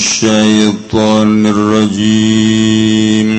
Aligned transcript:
الشيطان 0.00 1.46
الرجيم. 1.46 3.30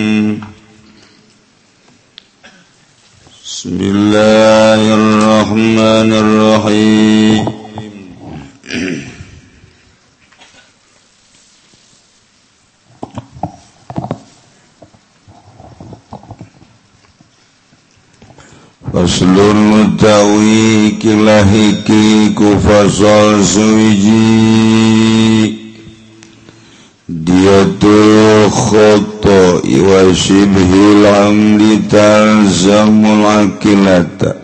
بسم 3.46 3.78
الله 3.82 4.82
الرحمن 5.00 6.10
الرحيم. 6.24 7.46
فصل 18.94 19.38
التويك 19.58 21.04
لهكيك 21.06 22.40
فصل 22.66 23.46
سويجيك 23.46 25.61
diatul 27.12 28.48
khoto 28.48 29.60
iwa 29.68 30.16
shibhil 30.16 31.04
amri 31.04 31.84
talzamul 31.92 33.28
akilata. 33.28 34.40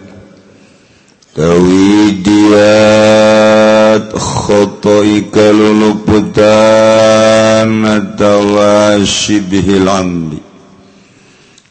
Tawi 1.31 2.20
dia 2.20 4.03
khoto 4.11 5.08
ikaluluputan 5.08 7.72
atawa 7.88 8.99
shibhil 9.08 9.88
amri 9.88 10.27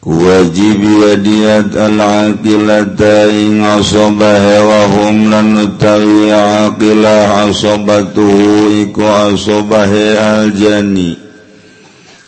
wajib 0.07 0.79
wadiat 0.79 1.75
al-aqilata 1.75 3.27
ing 3.27 3.59
asabaha 3.59 4.63
wa 4.63 4.87
hum 4.87 5.27
lan 5.27 5.67
utawi 5.67 6.31
aqilah 6.31 7.51
asabatuhu 7.51 8.87
iku 8.87 9.03
asabaha 9.03 10.47
al-jani. 10.47 11.19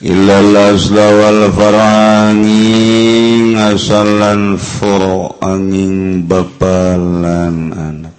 Illal 0.03 0.75
asla 0.75 1.07
wal 1.11 1.51
far'angin 1.55 3.55
asalan 3.55 4.59
fur'angin 4.59 6.27
bapalan 6.27 7.71
anak. 7.71 8.11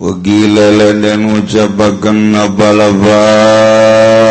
Wa 0.00 0.12
gila 0.24 0.96
dan 1.04 1.36
ucapakan 1.36 2.32
apa 2.36 2.68
lafaz 2.76 4.24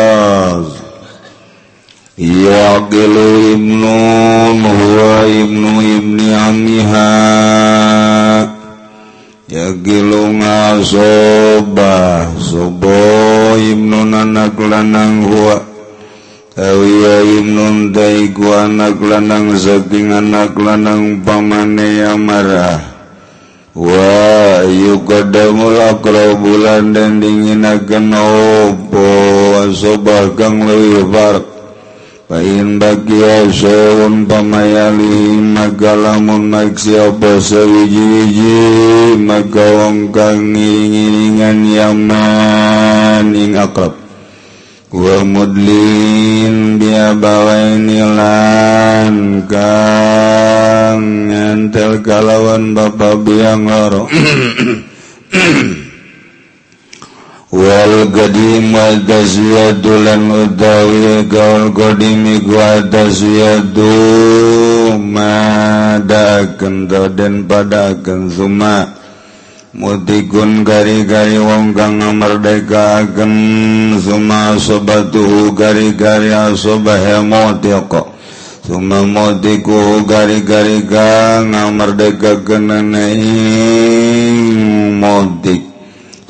gelu 2.14 3.26
ibnu 3.58 3.90
huwa 4.62 5.26
ibnu 5.26 5.82
ibni 5.82 6.34
amiha. 6.34 7.10
Ya 9.48 9.70
يقل 9.74 10.10
ngasoba 10.38 12.26
Sobo 12.38 13.58
ibnu 13.58 14.14
anak 14.14 14.54
lanang 14.58 15.26
huwa. 15.26 15.58
Awiya 16.54 17.16
ibnu 17.38 17.90
daiku 17.90 18.46
anak 18.54 19.02
lanang 19.02 19.58
saking 19.58 20.14
anak 20.14 20.54
lanang 20.54 21.18
pamane 21.26 21.98
marah 22.14 22.78
Wa 23.74 24.62
yukadamul 24.62 25.82
akrabu 25.82 26.46
bulan 26.46 26.94
dan 26.94 27.18
dinginakan 27.18 28.14
opo 28.14 29.02
Sobah 29.74 30.30
kang 30.38 30.62
lebih 30.62 31.10
barak 31.10 31.53
Pain 32.34 32.82
bagi 32.82 33.22
soun 33.54 34.26
pamayali 34.26 35.38
Magalamun 35.54 36.50
lamun 36.50 36.74
sewiji-wiji 37.38 38.58
Magawang 39.22 39.22
maka 39.22 39.66
wong 39.78 39.98
kang 40.10 40.42
ngilingan 40.50 41.62
yaman 41.62 43.30
ing 43.38 43.54
akrab. 43.54 43.94
Wa 44.90 45.22
mudlin 45.22 46.82
biya 46.82 47.14
bawai 47.14 47.78
nilan 47.78 49.46
kang 49.46 51.30
ngantel 51.30 52.02
kalawan 52.02 52.74
bapa 52.74 53.14
biang 53.14 53.62
loro. 53.70 54.10
Wal 57.54 58.10
Gadimaldazulan 58.10 60.26
udawi 60.26 61.22
gaul 61.30 61.70
godimi 61.70 62.42
guadazu 62.42 63.30
madaken 64.98 66.90
dan 66.90 67.46
padaken 67.46 68.26
suma 68.26 68.98
mutikun 69.70 70.66
gari-gari 70.66 71.38
wong 71.38 71.78
kang 71.78 72.02
merdeka 72.02 73.06
merdekaken 73.06 74.02
suma 74.02 74.58
sobatu 74.58 75.54
gari-gari 75.54 76.34
asobah 76.34 77.22
mutiqa 77.22 78.02
suma 78.66 79.06
mutiku 79.06 80.02
gari-gari 80.02 80.82
kang 80.90 81.54
merdeka 81.70 82.42
kenanai 82.42 83.22
mutik 84.98 85.73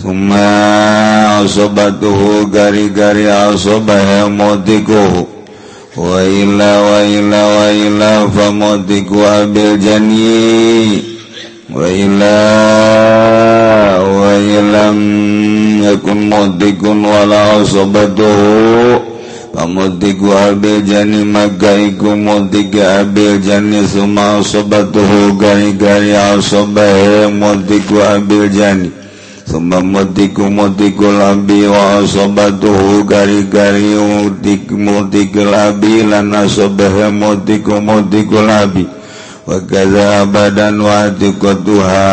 Uma 0.04 1.40
asobatuhu 1.40 2.52
gari-gari 2.52 3.24
asobah 3.24 4.28
motikuhu 4.28 5.24
Wa 5.96 6.20
illa 6.20 6.72
wa 6.84 7.00
illa 7.00 7.40
wa 7.40 7.66
illa 7.72 8.12
fa 8.28 8.52
motiku 8.52 9.24
abil 9.24 9.80
jani 9.80 11.00
Wa 11.72 11.88
illa 11.88 12.36
wa 14.04 14.28
illam 14.36 14.98
yakun 15.88 16.28
motikun 16.28 17.00
wala 17.00 17.64
asobatuhu. 17.64 19.00
Pamotiku 19.56 20.36
abil 20.36 20.84
jani 20.84 21.24
maka 21.24 21.80
iku 21.80 22.12
motik 22.12 22.76
abil 22.76 23.40
jani 23.40 23.88
Suma 23.88 24.44
asobatuhu 24.44 25.40
gari-gari 25.40 26.12
asobah 26.12 27.32
motiku 27.32 28.04
abil 28.04 28.52
jani 28.52 29.03
Summamutikuutikubi 29.54 31.62
wasobatuhu 31.66 33.04
gari-gari 33.06 33.94
utikmutikelabi 34.26 36.02
lana 36.10 36.48
sobehemutikumutikulabi 36.50 38.86
Wakaza 39.46 40.26
badan 40.26 40.80
watikotuha 40.80 42.04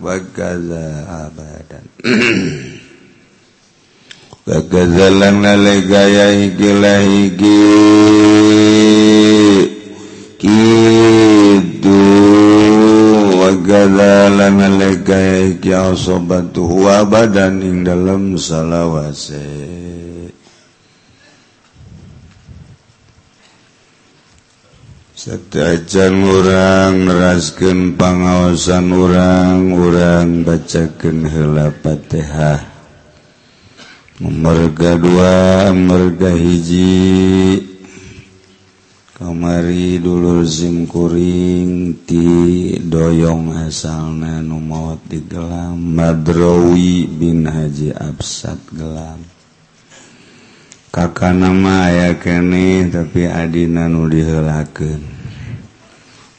Wakaza 0.00 0.84
abadan 1.24 1.84
Wakaza 4.46 5.10
lang 5.10 5.40
naligaya 5.40 6.30
hikila 6.40 7.00
hiki 7.00 7.58
Ki. 10.38 11.17
dalam 14.28 14.60
melegai 14.60 15.56
kia 15.56 15.96
sobat 15.96 16.52
tuh 16.52 16.84
abadan 16.84 17.64
ing 17.64 17.80
dalam 17.80 18.36
salawase 18.36 19.40
Setajan 25.18 26.14
orang 26.28 27.08
neraskan 27.08 27.96
pengawasan 27.96 28.86
orang 28.92 29.74
orang 29.74 30.28
bacakan 30.44 31.26
hela 31.26 31.72
patihah 31.72 32.62
Merga 34.18 34.98
dua 34.98 35.70
merga 35.74 36.34
hiji. 36.34 37.67
kamari 39.18 39.98
dulu 39.98 40.46
zimkuring 40.46 42.06
ti 42.06 42.22
doyong 42.78 43.50
asalna 43.66 44.38
numawat 44.38 45.02
di 45.10 45.18
gelam. 45.26 45.74
Madrawi 45.74 47.10
bin 47.10 47.42
Haji 47.42 47.90
Absad 47.98 48.62
gelam. 48.70 49.18
Kakak 50.94 51.34
nama 51.34 51.90
aya 51.90 52.14
kene 52.14 52.86
tapi 52.94 53.26
adina 53.26 53.90
nu 53.90 54.06
dihelakeun. 54.06 55.02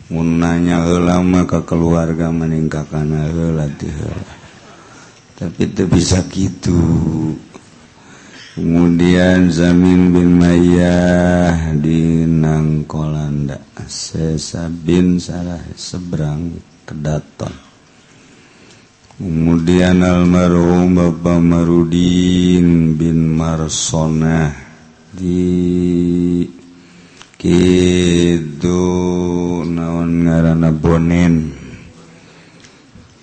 Mun 0.10 0.40
nanya 0.42 0.88
heula 0.88 1.20
mah 1.20 1.46
ka 1.46 1.68
keluarga 1.68 2.32
mending 2.32 2.72
kakana 2.72 3.28
heula 3.28 3.68
ti 3.76 3.92
heula. 3.92 4.34
Tapi 5.36 5.68
teu 5.76 5.86
bisa 5.92 6.24
kitu. 6.32 6.80
kemudian 8.60 9.48
Zamin 9.48 10.12
bin 10.12 10.36
Mayah 10.36 11.72
di 11.80 12.28
Nangkolanda. 12.28 13.56
Sesa 13.90 14.70
bin 14.70 15.18
Sarah 15.18 15.64
seberang 15.74 16.54
Kedaton 16.86 17.50
kemudian 19.20 20.00
almarhum 20.00 20.94
Bapak 20.96 21.44
Marudin 21.44 22.94
bin 22.96 23.34
Marsona 23.34 24.54
di 25.10 26.46
Kidu 27.36 28.86
naon 29.66 30.24
ngarana 30.24 30.70
Bonen 30.70 31.59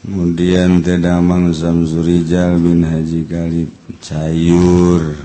kemudian 0.06 0.87
Tedamang 0.87 1.50
Zamzurijal 1.50 2.62
bin 2.62 2.87
Haji 2.87 3.26
Khalib 3.26 3.70
Cayur. 3.99 5.19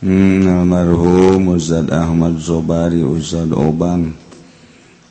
Hmm, 0.00 0.40
almarhum 0.48 1.52
Ustaz 1.52 1.84
Ahmad 1.92 2.40
Zobari 2.40 3.04
Ustaz 3.04 3.52
Obang. 3.52 4.16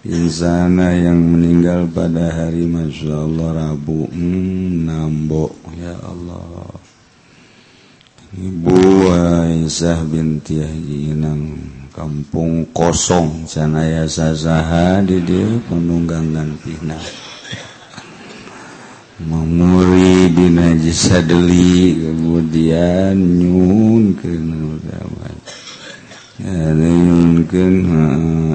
Insana 0.01 0.95
yang 0.97 1.21
meninggal 1.21 1.85
pada 1.93 2.33
hari 2.33 2.65
Masya 2.65 3.13
Allah 3.13 3.49
Rabu 3.77 4.09
hmm, 4.09 4.89
Nambo 4.89 5.53
Ya 5.77 5.93
Allah. 6.01 6.73
Ibu 8.33 8.81
Aisyah 9.13 10.01
binti 10.09 10.65
Haji 10.65 11.13
Inang. 11.13 11.61
Kampung 11.93 12.65
kosong 12.73 13.49
Sanaya 13.49 14.05
sasaha 14.09 15.01
di 15.01 15.17
dia 15.21 15.49
penunggangan 15.65 16.53
pinah 16.61 17.26
memuri 19.17 20.29
Dinajisadeli 20.29 22.05
kemudian 22.05 23.17
nyun 23.17 24.13
ke 24.13 24.29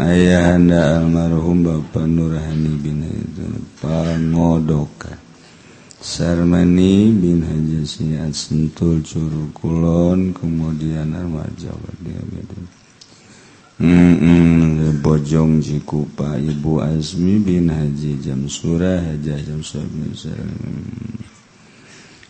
ayaahanda 0.06 1.02
almarhum 1.02 1.66
Bapak 1.66 2.06
Nurhani 2.06 2.78
bin 2.78 3.02
Paldoka 3.82 5.18
Sarmani 5.98 7.10
bin 7.10 7.42
Haji 7.42 7.82
Siat 7.82 8.30
Sentul 8.30 9.02
Curug 9.02 9.50
Kulon 9.58 10.30
kemudian 10.30 11.10
armaja 11.10 11.74
dia 12.06 12.22
Mm 13.82 14.14
-mm, 14.14 15.02
Bojong 15.02 15.58
Cikupa 15.58 16.38
Ibu 16.38 16.86
Azmi 16.86 17.42
bin 17.42 17.66
Haji 17.66 18.14
Jam 18.22 18.46
Surah 18.46 19.02
Haji. 19.02 19.42
Jam 19.42 19.58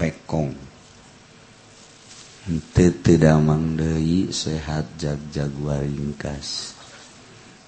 Pekong. 0.00 0.69
tidakang 2.48 3.76
Dehi 3.76 4.32
sehat 4.32 4.96
jagjagua 4.96 5.84
ringkas 5.84 6.72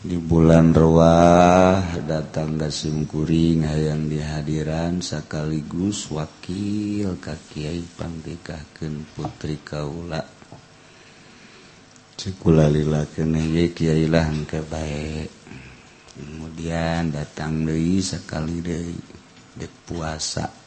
di 0.03 0.17
bulan 0.17 0.73
ruah 0.73 2.01
datang 2.09 2.57
gasimkuring 2.57 3.69
hayang 3.69 4.09
dihadiran 4.09 5.05
sekaligus 5.05 6.09
wakil 6.09 7.21
kakiai 7.21 7.85
pangtikahken 7.95 9.07
putri 9.13 9.61
Kaula. 9.61 10.25
Sekulala 12.17 13.07
Kyailah 13.13 14.27
kebaik 14.49 15.31
kemudian 16.17 17.13
datang 17.13 17.63
Dehi 17.69 18.01
sekali 18.01 18.65
dari 18.65 18.97
de 19.53 19.69
puasa. 19.85 20.62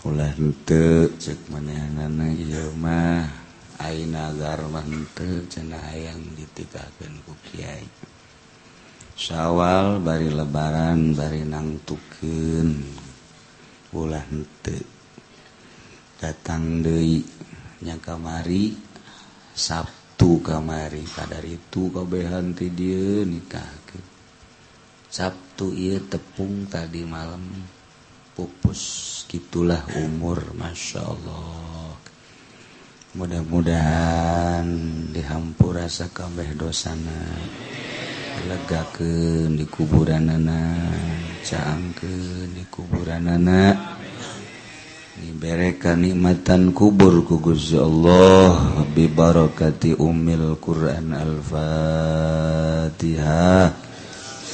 ulah 0.00 0.32
henteu 0.32 1.12
cek 1.20 1.52
manehna 1.52 2.08
ieu 2.32 2.72
mah 2.80 3.28
aina 3.76 4.32
mah 4.72 4.80
henteu 4.80 5.44
cenah 5.44 5.76
hayang 5.92 6.24
ditikakeun 6.40 7.20
ku 7.28 7.36
kiai. 7.44 7.84
Syawal 9.12 10.00
bari 10.00 10.32
lebaran 10.32 11.12
bari 11.12 11.44
nangtukeun 11.44 12.80
ulah 13.92 14.24
henteu. 14.24 14.80
Datang 16.16 16.80
deui 16.80 17.20
nya 17.84 18.00
kamari 18.00 18.72
Sabtu 19.52 20.40
kamari 20.40 21.04
kadar 21.04 21.44
itu 21.44 21.92
kabehan 21.92 22.56
ti 22.56 22.72
dieu 22.72 23.28
nikahkeun 23.28 24.04
Sabtu 25.12 25.76
ieu 25.76 26.00
tepung 26.08 26.64
tadi 26.72 27.04
malam 27.04 27.44
pupus. 28.32 29.09
segitulah 29.30 29.86
umur 29.94 30.42
Masya 30.58 31.06
Allah. 31.06 31.94
Mudah-mudahan 33.14 34.66
dihampur 35.14 35.78
rasa 35.78 36.10
kabeh 36.10 36.50
dosana. 36.58 37.38
Legaken 38.50 39.54
di 39.54 39.70
kuburan 39.70 40.34
anak 40.34 41.46
cangke 41.46 42.10
di 42.50 42.66
kuburan 42.74 43.30
anak 43.30 44.02
diberekan 45.22 46.10
nikmatan 46.10 46.74
kubur 46.74 47.22
kugus 47.22 47.70
Allah. 47.78 48.82
Bibarokati 48.82 49.94
umil 49.94 50.58
Quran 50.58 51.14
al-fatihah. 51.14 52.50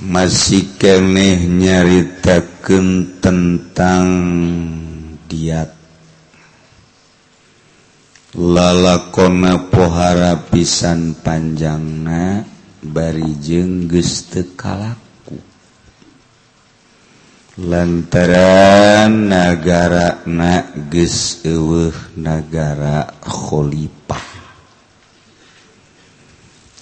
masih 0.00 0.76
keeh 0.76 1.40
nyaritaken 1.48 3.18
tentang 3.20 4.06
diat. 5.24 5.72
Lalakona 8.36 9.72
pohara 9.72 10.36
pisan 10.52 11.16
panjangna 11.16 12.44
bari 12.84 13.32
jenggestekalaku 13.40 15.06
lantaran 17.56 19.32
negara 19.32 20.20
na 20.28 20.76
ges 20.92 21.40
negara 22.12 23.08
khalifah. 23.24 24.35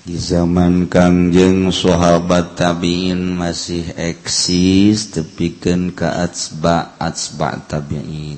di 0.05 0.21
zaman 0.21 0.85
Kangjeng 0.93 1.73
sahabat 1.73 2.61
tabiin 2.61 3.41
masih 3.41 3.97
eksis 3.97 5.09
tepikan 5.17 5.97
ke 5.97 6.05
atsba 6.05 6.93
atsba 7.01 7.57
tabiin. 7.65 8.37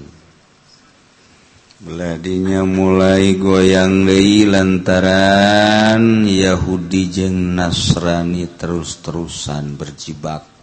Beladinya 1.77 2.63
mulai 2.65 3.35
goyang 3.37 4.07
deui 4.07 4.47
lantaran 4.47 6.25
Yahudi 6.25 7.11
jeung 7.11 7.59
Nasrani 7.59 8.49
terus-terusan 8.49 9.75
berjibak. 9.77 10.56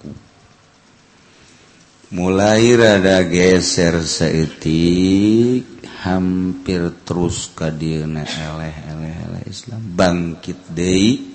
Mulai 2.13 2.77
rada 2.77 3.25
geser 3.25 3.97
seetik 4.05 5.65
hampir 6.05 6.93
terus 7.01 7.49
ka 7.57 7.73
dieuna 7.73 8.21
eleh 8.21 8.75
eleh 8.93 9.15
eleh 9.25 9.43
Islam. 9.49 9.81
Bangkit 9.81 10.61
deui. 10.69 11.33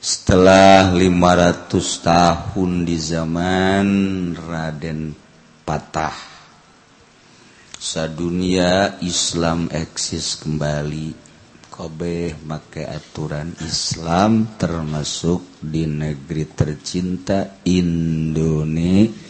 Setelah 0.00 0.96
500 0.96 1.76
tahun 2.00 2.88
di 2.88 2.96
zaman 2.96 3.86
Raden 4.32 5.12
Patah 5.60 6.16
sadunia 7.76 8.96
Islam 9.04 9.68
eksis 9.68 10.40
kembali. 10.40 11.28
Kobe 11.68 12.32
make 12.44 12.84
aturan 12.84 13.52
Islam 13.60 14.56
termasuk 14.56 15.60
di 15.64 15.88
negeri 15.88 16.44
tercinta 16.48 17.60
Indonesia 17.64 19.29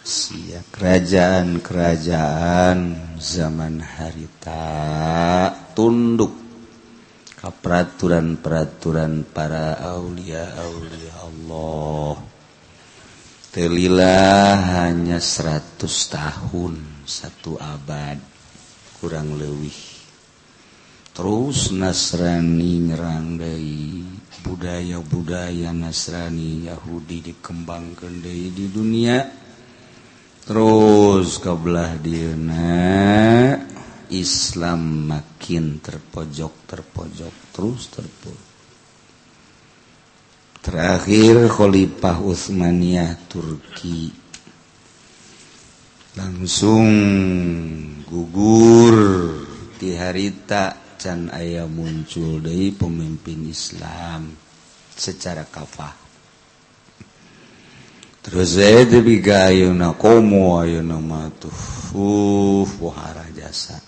Sia 0.00 0.64
kerajaan-kerajaan 0.64 2.78
zaman 3.20 3.84
harita 3.84 4.64
tunduk 5.76 6.32
kaperaturan-peraturan 7.36 9.28
para 9.28 9.76
Aulia-aulia 9.80 11.12
Allah. 11.20 12.16
Telilah 13.50 14.54
hanya 14.84 15.18
100 15.20 15.84
tahun 16.08 17.04
satu 17.04 17.58
abad 17.60 18.16
kurang 19.00 19.36
lebih 19.36 20.00
terus 21.10 21.74
Nasrani 21.74 22.86
nyerangdai 22.88 23.82
budaya-budaya 24.46 25.74
Nasrani 25.74 26.70
Yahudi 26.70 27.32
dikembangkan 27.32 28.22
dari 28.22 28.54
di 28.54 28.70
dunia. 28.70 29.39
terus 30.44 31.40
kaulah 31.42 31.96
Dina 32.00 33.56
Islam 34.12 35.10
makin 35.10 35.80
terpojok 35.82 36.54
terpojok 36.68 37.34
terus 37.52 37.82
terpojok 37.92 38.50
terakhir 40.60 41.48
Khalifah 41.48 42.20
Utsmaniyah 42.20 43.16
Turki. 43.26 44.12
Langsung 46.20 46.86
gugur 48.04 48.96
di 49.80 49.96
harita 49.96 50.76
can 51.00 51.32
ayah 51.32 51.64
muncul 51.64 52.44
dari 52.44 52.68
pemimpin 52.76 53.48
Islam 53.48 54.36
secara 54.92 55.48
kafah. 55.48 55.99
terus 58.20 58.56
Zaiduna 58.56 59.96
komouna 59.96 60.96
jasa. 63.36 63.80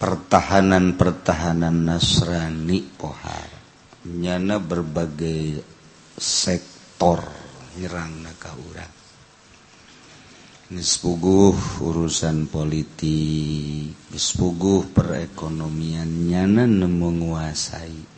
Pertahanan-pertahanan 0.00 1.84
Nasrani 1.84 2.80
pohara 2.96 3.60
nyana 4.08 4.56
berbagai 4.56 5.60
sektor 6.16 7.20
hirang 7.76 8.24
naka 8.24 8.56
urang. 8.56 8.94
Nispuguh 10.70 11.82
urusan 11.82 12.46
politik, 12.46 13.92
nispuguh 14.14 14.88
perekonomian 14.94 16.30
nyana 16.30 16.64
menguasai 16.64 18.09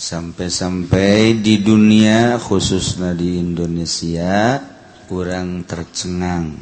sampai-sampai 0.00 1.44
di 1.44 1.60
dunia 1.60 2.40
khususnya 2.40 3.12
di 3.12 3.36
Indonesia 3.36 4.56
kurang 5.04 5.68
tercengang. 5.68 6.56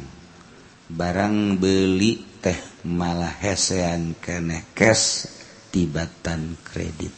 Barang 0.91 1.55
beli 1.55 2.19
teh 2.43 2.83
malah 2.83 3.31
hesean 3.39 4.19
keneh 4.19 4.75
cash 4.75 5.31
tibatan 5.71 6.59
kredit. 6.59 7.15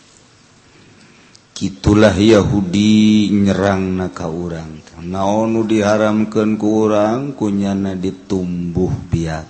Gitulah 1.57 2.13
Yahudi 2.13 3.29
nyerang 3.33 3.97
naka 3.97 4.29
urang 4.29 4.81
naonu 5.01 5.65
diharamkan 5.65 6.57
ke 6.57 6.67
orang 6.69 7.33
kunyana 7.33 7.97
ditumbuh 7.97 8.93
biak 9.09 9.49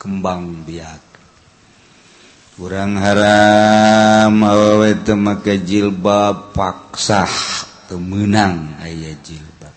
kembang 0.00 0.64
biak. 0.64 1.03
kurang 2.54 2.94
haram 3.02 4.30
awe 4.38 4.90
temaka 5.02 5.58
jilbab 5.58 6.54
paksa 6.54 7.26
temenang 7.90 8.78
ayah 8.78 9.18
jilbab. 9.26 9.74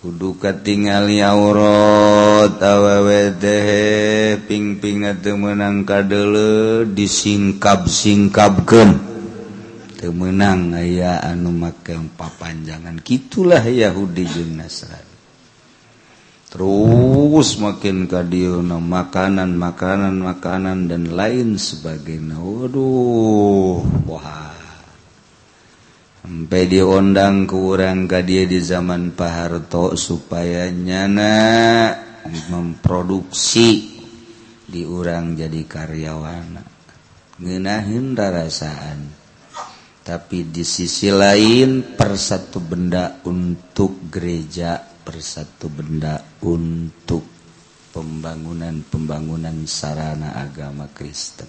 Kudu 0.00 0.40
katingali 0.40 1.20
aurat 1.20 2.56
awewe 2.56 3.36
teh 3.36 4.40
pingping 4.48 5.04
temenang 5.20 5.84
kadele 5.84 6.88
disingkap 6.88 7.84
singkapkeun 7.84 8.96
temenang 10.00 10.72
ayah 10.80 11.20
anu 11.20 11.52
make 11.52 11.92
papanjangan 12.16 12.96
gitulah 13.04 13.60
Yahudi 13.60 14.24
jeung 14.24 14.56
Nasrani. 14.56 15.19
terus 16.50 17.56
makin 17.62 18.10
kadiuna 18.10 18.82
makanan 18.82 19.54
makanan 19.54 20.18
makanan 20.18 20.90
dan 20.90 21.14
lain 21.14 21.54
sebagainya. 21.54 22.36
Waduh 22.36 23.86
wah. 24.10 24.58
Sampai 26.20 26.68
diundang 26.68 27.48
kurang 27.48 28.04
ka 28.04 28.20
dia 28.20 28.44
di 28.44 28.60
zaman 28.60 29.16
Pak 29.16 29.32
Harto 29.32 29.96
supaya 29.96 30.68
nyana 30.68 31.34
memproduksi 32.52 33.98
diurang 34.68 35.38
jadi 35.38 35.64
karyawan. 35.64 36.46
Ngenahin 37.40 38.12
rasaan 38.12 39.20
tapi 40.00 40.50
di 40.50 40.66
sisi 40.66 41.06
lain 41.06 41.94
persatu 41.94 42.58
benda 42.58 43.22
untuk 43.22 44.10
gereja 44.10 44.89
persatu 45.02 45.72
benda 45.72 46.20
untuk 46.44 47.24
pembangunan-pembangunan 47.90 49.66
sarana 49.66 50.38
agama 50.38 50.86
Kristen. 50.92 51.48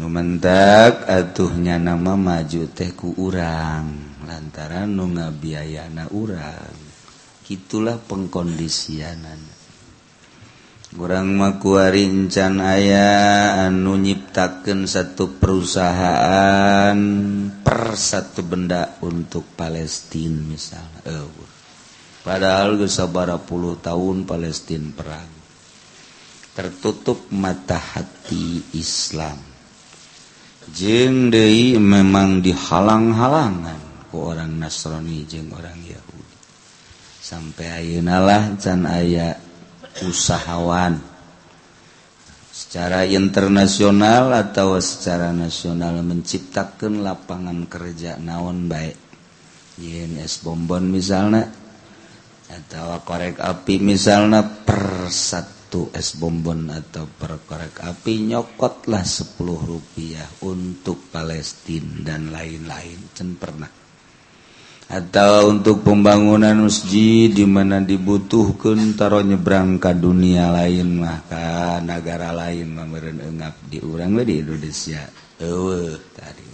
Numentak 0.00 1.04
atuhnya 1.04 1.76
nama 1.76 2.16
maju 2.16 2.62
tehku 2.72 3.20
urang 3.20 4.16
lantaran 4.24 4.88
nu 4.96 5.12
ngabiayana 5.12 6.08
urang. 6.16 6.88
Itulah 7.50 7.98
pengkondisianan. 7.98 9.60
Kurang 10.90 11.34
makuarican 11.36 12.62
ayah 12.62 13.66
anu 13.66 13.98
nyiptakan 13.98 14.86
satu 14.86 15.36
perusahaan 15.38 16.98
per 17.60 17.94
satu 17.98 18.40
benda 18.46 18.96
untuk 19.02 19.54
Palestina 19.54 20.38
misalnya. 20.48 21.02
Eh, 21.10 21.59
padahal 22.22 22.76
gesabara 22.80 23.40
puluh 23.40 23.80
tahun 23.80 24.28
Palestina 24.28 24.92
perang. 24.92 25.30
Tertutup 26.50 27.30
mata 27.32 27.78
hati 27.78 28.60
Islam. 28.76 29.38
Jeng 30.70 31.32
Dei 31.32 31.80
memang 31.80 32.44
dihalang-halangan 32.44 34.12
ke 34.12 34.16
orang 34.18 34.60
Nasrani 34.60 35.24
jeng 35.24 35.48
orang 35.56 35.78
Yahudi. 35.80 36.36
Sampai 37.22 37.66
ayunalah 37.70 38.58
can 38.60 38.84
aya 38.84 39.38
usahawan. 40.04 41.00
Secara 42.50 43.08
internasional 43.08 44.34
atau 44.36 44.76
secara 44.82 45.32
nasional 45.32 46.02
menciptakan 46.04 47.00
lapangan 47.00 47.64
kerja 47.70 48.20
naon 48.20 48.68
baik 48.68 48.98
YNS 49.80 50.44
Bombon 50.44 50.92
misalnya 50.92 51.48
atau 52.50 52.98
korek 53.06 53.38
api 53.38 53.78
misalnya 53.78 54.42
per 54.42 55.06
satu 55.06 55.94
es 55.94 56.18
bonbon 56.18 56.66
atau 56.74 57.06
per 57.06 57.38
korek 57.46 57.78
api 57.86 58.26
nyokotlah 58.26 59.06
10 59.06 59.38
rupiah 59.40 60.26
untuk 60.42 61.14
Palestina 61.14 62.02
dan 62.02 62.34
lain-lain. 62.34 63.14
Cen 63.14 63.38
pernah. 63.38 63.70
Atau 64.90 65.54
untuk 65.54 65.86
pembangunan 65.86 66.66
masjid 66.66 67.30
di 67.30 67.46
mana 67.46 67.78
dibutuhkan 67.78 68.98
taruh 68.98 69.22
nyebrang 69.22 69.78
ke 69.78 69.94
dunia 69.94 70.50
lain 70.50 70.98
mah 70.98 71.30
negara 71.86 72.34
lain 72.34 72.74
mah 72.74 72.90
meureun 72.90 73.22
engap 73.22 73.54
di 73.70 73.78
urang 73.78 74.18
di 74.18 74.42
Indonesia. 74.42 75.06
Eueuh 75.38 75.94
tadi. 76.10 76.49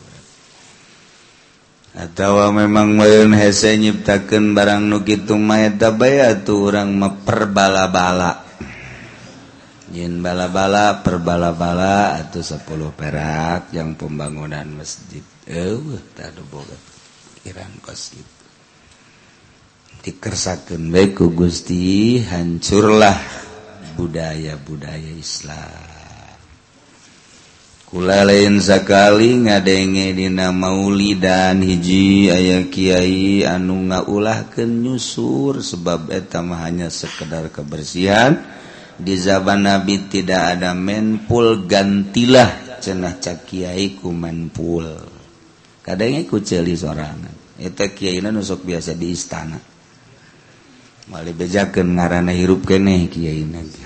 atau 1.97 2.53
memang 2.53 2.93
mayun 2.93 3.33
hese 3.33 3.73
nyiptakan 3.81 4.53
barang 4.53 4.85
nukitu 4.85 5.41
maytabaya 5.41 6.37
tuh 6.45 6.69
orang 6.69 6.93
meperbala-bala 6.93 8.47
Jin 9.87 10.21
bala-bala 10.21 11.01
perbala-bala 11.01 12.21
atau 12.21 12.45
10 12.45 12.69
perak 12.93 13.73
yang 13.73 13.97
pembangunan 13.97 14.67
masjid. 14.77 15.25
Eueuh 15.49 16.03
tadi 16.13 16.43
boga 16.43 16.77
pikiran 17.39 17.71
kos 17.81 18.19
itu 18.19 18.37
dikersakeun 20.05 20.93
bae 20.93 21.17
ku 21.17 21.33
Gusti 21.33 22.19
hancurlah 22.19 23.17
budaya-budaya 23.97 25.17
Islam. 25.17 25.96
Kula 27.87 28.27
lain 28.27 28.59
sakali 28.59 29.47
ngadenge 29.47 30.11
dina 30.11 30.51
mauli 30.51 31.15
dan 31.15 31.63
hiji 31.63 32.27
aya 32.35 32.67
Kyai 32.67 33.47
anu 33.47 33.87
ngaulah 33.87 34.51
ke 34.51 34.67
nyusur 34.67 35.63
sebab 35.63 36.11
etam 36.11 36.51
hanya 36.59 36.91
sekedar 36.91 37.47
kebersihan. 37.55 38.43
Di 38.99 39.15
zaman 39.15 39.71
Nabi 39.71 40.11
tidak 40.11 40.59
ada 40.59 40.75
menpul 40.75 41.71
gantilah 41.71 42.83
cenah 42.83 43.23
cak 43.23 43.47
Kyai 43.47 43.95
ku 43.95 44.11
menpul. 44.11 44.91
Kadangnya 45.87 46.27
ku 46.27 46.43
celi 46.43 46.75
sorangan. 46.75 47.55
Eta 47.55 47.95
Kyai 47.95 48.19
nusuk 48.19 48.67
biasa 48.67 48.99
di 48.99 49.15
istana. 49.15 49.63
Mali 51.07 51.31
bejakan 51.31 51.95
ngarana 51.95 52.35
hirup 52.35 52.67
kene 52.67 53.07
Kyai 53.07 53.47
nanti 53.47 53.86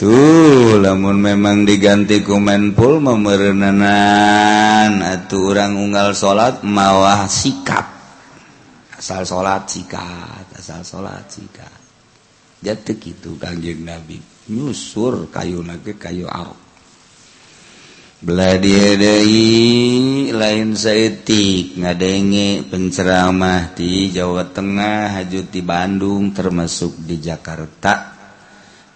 tuh 0.00 0.80
lamun 0.80 1.20
memang 1.20 1.68
diganti 1.68 2.24
kumenpul 2.24 3.04
memerenanan 3.04 5.04
atau 5.04 5.52
orang 5.52 5.76
unggal 5.76 6.16
salat 6.16 6.64
mawah 6.64 7.28
sikap 7.28 8.00
asal 9.00 9.24
salat 9.24 9.64
sikat 9.64 10.46
asal 10.60 10.84
salat 10.84 11.24
sikat. 11.28 11.80
Jatuh 12.60 12.96
gitu 13.00 13.40
kanjeng 13.40 13.88
nabi. 13.88 14.20
Nyusur 14.52 15.32
kayu 15.32 15.64
lagi 15.64 15.96
kayu 15.96 16.28
arok. 16.28 16.68
Beladiadai 18.20 19.40
lain 20.28 20.76
sayatik 20.76 21.80
ngadenge 21.80 22.68
penceramah 22.68 23.72
di 23.72 24.12
Jawa 24.12 24.52
Tengah, 24.52 25.16
hajut 25.16 25.48
di 25.48 25.64
Bandung 25.64 26.36
termasuk 26.36 27.00
di 27.00 27.16
Jakarta. 27.16 28.19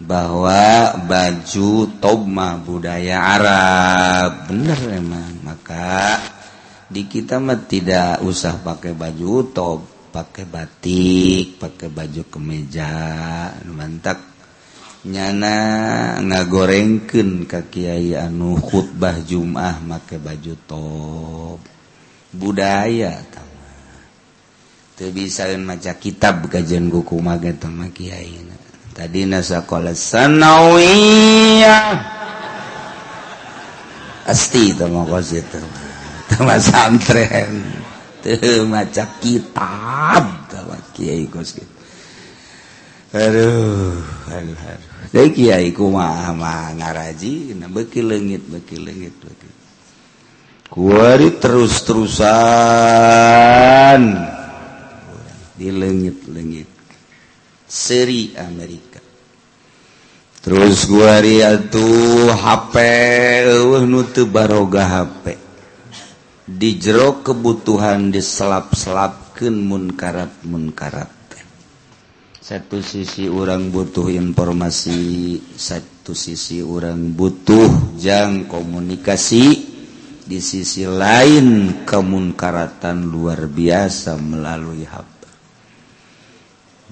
bahwa 0.00 0.94
baju 1.06 1.98
toma 2.02 2.58
budaya 2.58 3.18
Arab. 3.38 4.50
Bener 4.50 4.80
emang. 4.90 5.32
Maka 5.44 6.18
di 6.90 7.06
kita 7.06 7.38
mah 7.38 7.62
tidak 7.66 8.22
usah 8.22 8.58
pakai 8.62 8.94
baju 8.94 9.50
top 9.54 9.80
pakai 10.14 10.46
batik 10.46 11.58
pakai 11.58 11.88
baju 11.90 12.22
kemeja. 12.30 12.92
Mantap. 13.70 14.32
Nyana 15.04 15.56
ngagorengken 16.24 17.44
kakiai 17.44 18.16
anu 18.16 18.56
khutbah 18.56 19.20
Jumah 19.20 19.84
make 19.84 20.16
baju 20.16 20.54
top 20.64 21.60
budaya 22.34 23.22
tama 23.30 23.70
teu 24.96 25.12
bisa 25.12 25.46
maca 25.60 25.92
kitab 26.00 26.48
kajian 26.50 26.90
buku 26.90 27.20
mage 27.20 27.52
tama 27.60 27.92
kiai 27.92 28.42
na. 28.48 28.63
tadi 28.94 29.26
sekolah 29.26 29.92
sanawiyah. 29.92 31.86
Asti 34.24 34.72
itu 34.72 34.86
mau 34.88 35.04
kos 35.04 35.36
itu 35.36 35.60
tema 36.32 36.56
santren. 36.56 37.60
Tuh 38.24 38.64
maca 38.64 39.04
kitab. 39.20 40.48
Tema 40.48 40.80
kiai 40.96 41.28
kos 41.28 41.52
gitu 41.52 41.74
aduh 43.14 43.94
aduh 44.26 44.58
aduh. 44.58 44.90
Dari 45.14 45.30
kiai 45.30 45.70
kumaha 45.70 46.34
mah 46.34 46.74
ngaraji. 46.74 47.54
Nah 47.54 47.70
beki 47.70 48.02
lengit 48.02 48.42
beki 48.50 48.82
lengit 48.82 49.14
beki. 49.22 49.46
Kuari 50.66 51.38
terus 51.38 51.86
terusan 51.86 52.32
dilengit 55.54 56.26
lengit 56.26 56.66
seri 57.74 58.30
Amerika. 58.38 59.02
Terus 60.38 60.86
gua 60.86 61.18
tuh 61.66 62.30
HP 62.30 62.74
nutu 63.90 64.30
baroga 64.30 64.86
HP 64.86 65.34
di 66.44 66.76
jero 66.78 67.24
kebutuhan 67.24 68.12
diselap-selapkan 68.14 69.56
munkarat 69.56 70.44
munkarat 70.44 71.24
satu 72.44 72.84
sisi 72.84 73.24
orang 73.24 73.72
butuh 73.72 74.12
informasi 74.12 75.40
satu 75.56 76.12
sisi 76.12 76.60
orang 76.60 77.16
butuh 77.16 77.96
jang 77.96 78.44
komunikasi 78.44 79.64
di 80.28 80.44
sisi 80.44 80.84
lain 80.84 81.80
kemunkaratan 81.88 83.08
luar 83.08 83.48
biasa 83.48 84.20
melalui 84.20 84.84
HP 84.84 85.13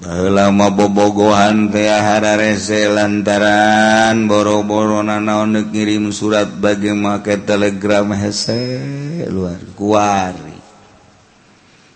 lama 0.03 0.67
bobogohan 0.75 1.71
tehhara 1.71 2.35
rese 2.35 2.91
lantaran 2.91 4.27
boro-boro 4.27 4.99
na 5.07 5.23
naon 5.23 5.55
ngirim 5.71 6.11
surat 6.11 6.51
bagi 6.51 6.91
make 6.91 7.47
telegram 7.47 8.11
hese 8.11 8.83
luar 9.31 9.63
kuari. 9.79 10.59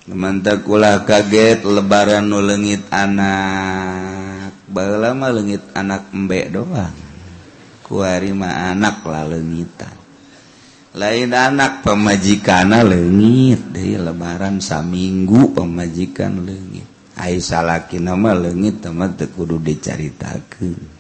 Mantaklah 0.07 1.03
kaget 1.03 1.67
lebaran 1.67 2.31
nu 2.31 2.39
legit 2.39 2.87
anak. 2.95 4.55
Bal 4.71 5.03
lama 5.03 5.35
legit 5.35 5.67
anak 5.75 6.15
embek 6.15 6.55
doang. 6.55 6.95
Kuari 7.83 8.31
mah 8.31 8.71
anak 8.71 9.03
lah 9.03 9.27
lengitan 9.27 9.95
lain 10.97 11.29
anak 11.37 11.85
pemajikan 11.85 12.73
legit 12.73 13.61
dari 13.69 14.01
lebaran 14.01 14.65
saminggu 14.65 15.53
pemajikan 15.53 16.41
legit 16.41 16.96
salahkin 17.17 18.05
nama 18.05 18.37
legit 18.37 18.85
teman 18.85 19.17
kudu 19.17 19.57
dicaritakan 19.59 20.97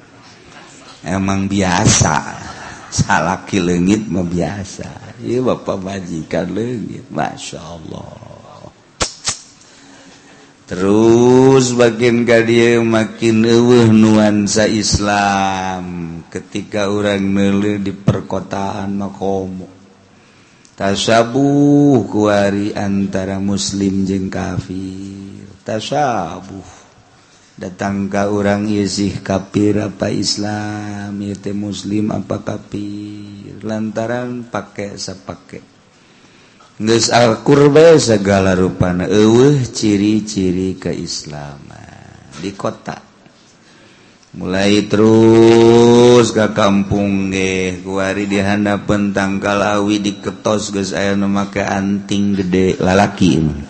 emang 1.07 1.47
biasa. 1.47 2.17
Salahki 2.91 3.63
legit 3.63 4.11
me 4.11 4.27
biasa. 4.27 5.21
Bapak 5.23 5.79
majikan 5.79 6.51
legit 6.51 7.07
Masya 7.13 7.61
Allah. 7.63 8.11
Terus 10.67 11.71
bagian 11.79 12.27
kali 12.27 12.83
makin 12.83 13.47
eueuh 13.47 13.95
nuansa 13.95 14.67
Islam 14.67 16.19
ketika 16.27 16.91
orang 16.91 17.23
mele 17.23 17.79
di 17.79 17.95
perkotaan 17.95 18.99
makomo. 18.99 19.71
Tasabuh 20.75 22.03
kuari 22.11 22.75
antara 22.75 23.39
muslim 23.39 24.05
jeung 24.05 24.27
kafir. 24.27 25.26
tasabuh 25.67 26.87
datang 27.59 28.07
ke 28.07 28.23
orang 28.31 28.71
Yesih 28.71 29.19
kafir 29.19 29.83
apa 29.83 30.15
Islam 30.15 31.19
yaitu 31.19 31.51
muslim 31.59 32.15
apa 32.15 32.47
kafir 32.47 33.59
lantaran 33.67 34.47
pakai 34.47 34.95
sepakai 34.95 35.75
Nges 36.77 37.09
Al-Qurba 37.09 37.97
segala 37.97 38.53
rupana 38.53 39.09
eueuh 39.09 39.65
ciri-ciri 39.65 40.77
keislaman 40.77 42.37
Di 42.37 42.53
kota. 42.53 43.01
Mulai 44.37 44.85
terus 44.85 46.37
ke 46.37 46.53
kampung 46.53 47.33
ge 47.33 47.81
Kuari 47.81 48.29
di 48.29 48.45
handapeun 48.45 49.17
pentang 49.17 49.41
Kalawi 49.41 50.05
di 50.05 50.21
ketos 50.21 50.77
aya 50.93 51.17
nu 51.17 51.33
make 51.33 51.65
anting 51.65 52.37
gede 52.45 52.77
Lalaki. 52.77 53.41
ini 53.41 53.66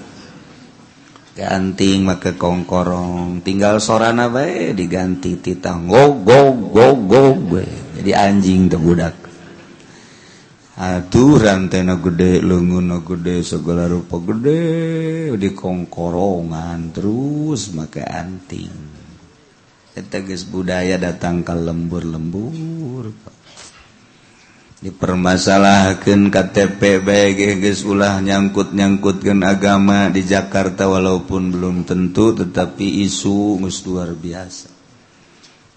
ganting 1.36 2.08
maka 2.08 2.32
kongkorong. 2.32 3.44
Tinggal 3.44 3.76
sorana 3.78 4.32
bae 4.32 4.72
diganti 4.72 5.36
titang 5.36 5.84
go 5.84 6.16
go 6.24 6.56
go 6.72 6.96
go. 6.96 7.22
Bae. 7.36 7.68
jadi 8.00 8.32
anjing 8.32 8.72
tuh 8.72 8.80
budak. 8.80 9.14
Aduh 10.76 11.40
rantena 11.40 11.96
gede 12.00 12.40
lenguna 12.40 13.04
gede 13.04 13.44
segala 13.44 13.84
rupa 13.84 14.16
gede. 14.24 15.36
Di 15.36 15.52
kongkorongan 15.52 16.96
terus 16.96 17.76
maka 17.76 18.00
anting. 18.08 18.96
Tegas 19.96 20.44
budaya 20.44 21.00
datang 21.00 21.40
ke 21.40 21.56
lembur-lembur 21.56 23.08
Pak. 23.24 23.35
Dipermasalahkan 24.86 26.30
KTPBG 26.30 27.58
ulah 27.90 28.22
nyangkut-nyangkutkan 28.22 29.42
agama 29.42 30.06
di 30.14 30.22
Jakarta 30.22 30.86
walaupun 30.86 31.50
belum 31.50 31.82
tentu 31.82 32.38
tetapi 32.38 33.02
isu 33.02 33.58
mus 33.58 33.82
luar 33.82 34.14
biasa. 34.14 34.70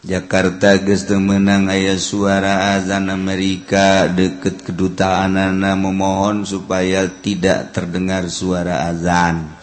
Jakarta 0.05 0.77
geste 0.79 1.17
menang 1.17 1.73
ayah 1.73 1.97
suara 1.97 2.77
azan 2.77 3.09
Amerika 3.09 4.05
deket 4.07 4.61
kedutaan 4.61 5.35
anak 5.35 5.75
memohon 5.75 6.45
supaya 6.45 7.09
tidak 7.09 7.73
terdengar 7.73 8.29
suara 8.29 8.93
azan. 8.93 9.57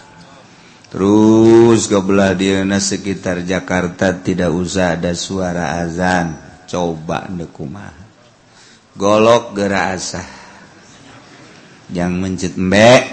Terus 0.91 1.87
kebelah 1.87 2.35
Diana 2.35 2.83
sekitar 2.83 3.47
Jakarta 3.47 4.11
tidak 4.11 4.51
usah 4.51 4.99
ada 4.99 5.15
suara 5.15 5.81
azan. 5.81 6.35
Coba 6.67 7.31
nekumah 7.31 8.06
golok 8.97 9.53
gera 9.53 9.93
asah 9.93 10.25
yang 11.93 12.17
mencet 12.17 12.57
mbek 12.57 13.05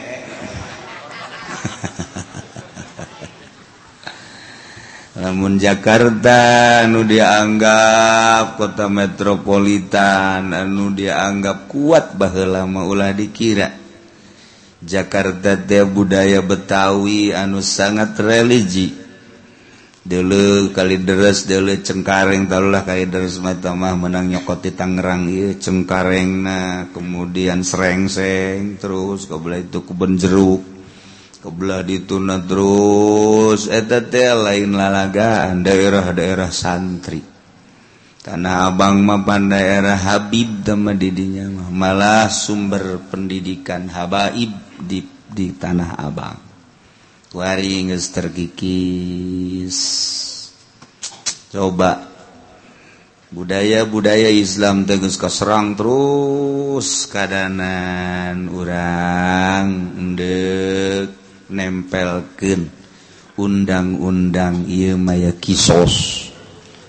namun 5.20 5.60
Jakarta 5.64 6.40
anu 6.88 7.04
dianggap 7.04 8.56
kota 8.56 8.88
metropolitan 8.88 10.56
anu 10.56 10.96
dianggap 10.96 11.68
kuat 11.68 12.16
bahwa 12.16 12.64
lama 12.64 12.82
ulah 12.88 13.12
dikira. 13.12 13.76
Jakarta 14.84 15.56
teh 15.56 15.88
budaya 15.88 16.44
Betawi 16.44 17.32
anu 17.32 17.64
sangat 17.64 18.20
religi. 18.20 19.03
dulu 20.04 20.76
kali 20.76 21.00
deres 21.00 21.48
dulu 21.48 21.80
cengkareng 21.80 22.52
tahulah 22.52 22.84
kali 22.84 23.08
deres 23.08 23.40
matamah 23.40 23.96
menang 23.96 24.32
nyokoti 24.36 24.76
Tangerang 24.76 25.32
iya 25.32 25.56
cengkareng 25.56 26.44
nah 26.44 26.92
kemudian 26.92 27.64
serengseng 27.64 28.76
terus 28.78 29.32
kebelah 29.32 29.64
itu 29.64 29.80
kebun 29.88 30.20
jeruk 30.20 30.74
kebelah 31.44 31.84
dituna 31.84 32.40
terus 32.40 33.68
etete 33.68 34.32
lain 34.32 34.80
lalagaan 34.80 35.60
daerah-daerah 35.60 36.48
santri. 36.48 37.20
Tanah 38.24 38.72
abang 38.72 39.04
mapan 39.04 39.52
daerah 39.52 40.00
Habib 40.00 40.64
sama 40.64 40.96
didinya 40.96 41.44
mah 41.52 41.68
malah 41.68 42.32
sumber 42.32 43.04
pendidikan 43.12 43.92
habaib 43.92 44.56
di 44.80 45.04
di 45.28 45.52
tanah 45.52 46.00
abang. 46.00 46.53
Waring 47.34 47.90
tergikis. 48.14 49.78
Coba. 51.50 52.14
Budaya-budaya 53.34 54.30
Islam 54.30 54.86
tegus 54.86 55.18
kaserang 55.18 55.74
terus 55.74 57.10
keadaan 57.10 58.54
orang 58.54 59.98
endek 59.98 61.10
nempelken 61.50 62.70
undang-undang 63.34 64.70
ia 64.70 64.94
maya 64.94 65.34
kisos. 65.34 66.30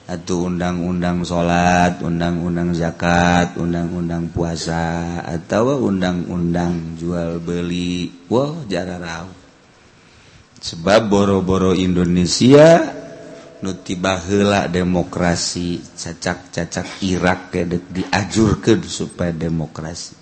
Atau 0.04 0.52
undang-undang 0.52 1.24
salat 1.24 2.04
undang-undang 2.04 2.76
zakat 2.76 3.56
undang-undang 3.56 4.28
puasa 4.28 5.24
atau 5.24 5.88
undang-undang 5.88 7.00
jual 7.00 7.40
beli. 7.40 8.12
Wow 8.28 8.68
jararau 8.68 9.43
sebab 10.64 11.12
boro-boro 11.12 11.76
Indonesia 11.76 12.88
nutibahla 13.60 14.64
demokrasi 14.72 15.76
cacak-cacak 15.92 17.04
Irak 17.04 17.52
kedek 17.52 17.84
diajurkan 17.92 18.80
supaya 18.80 19.36
demokrasi. 19.36 20.16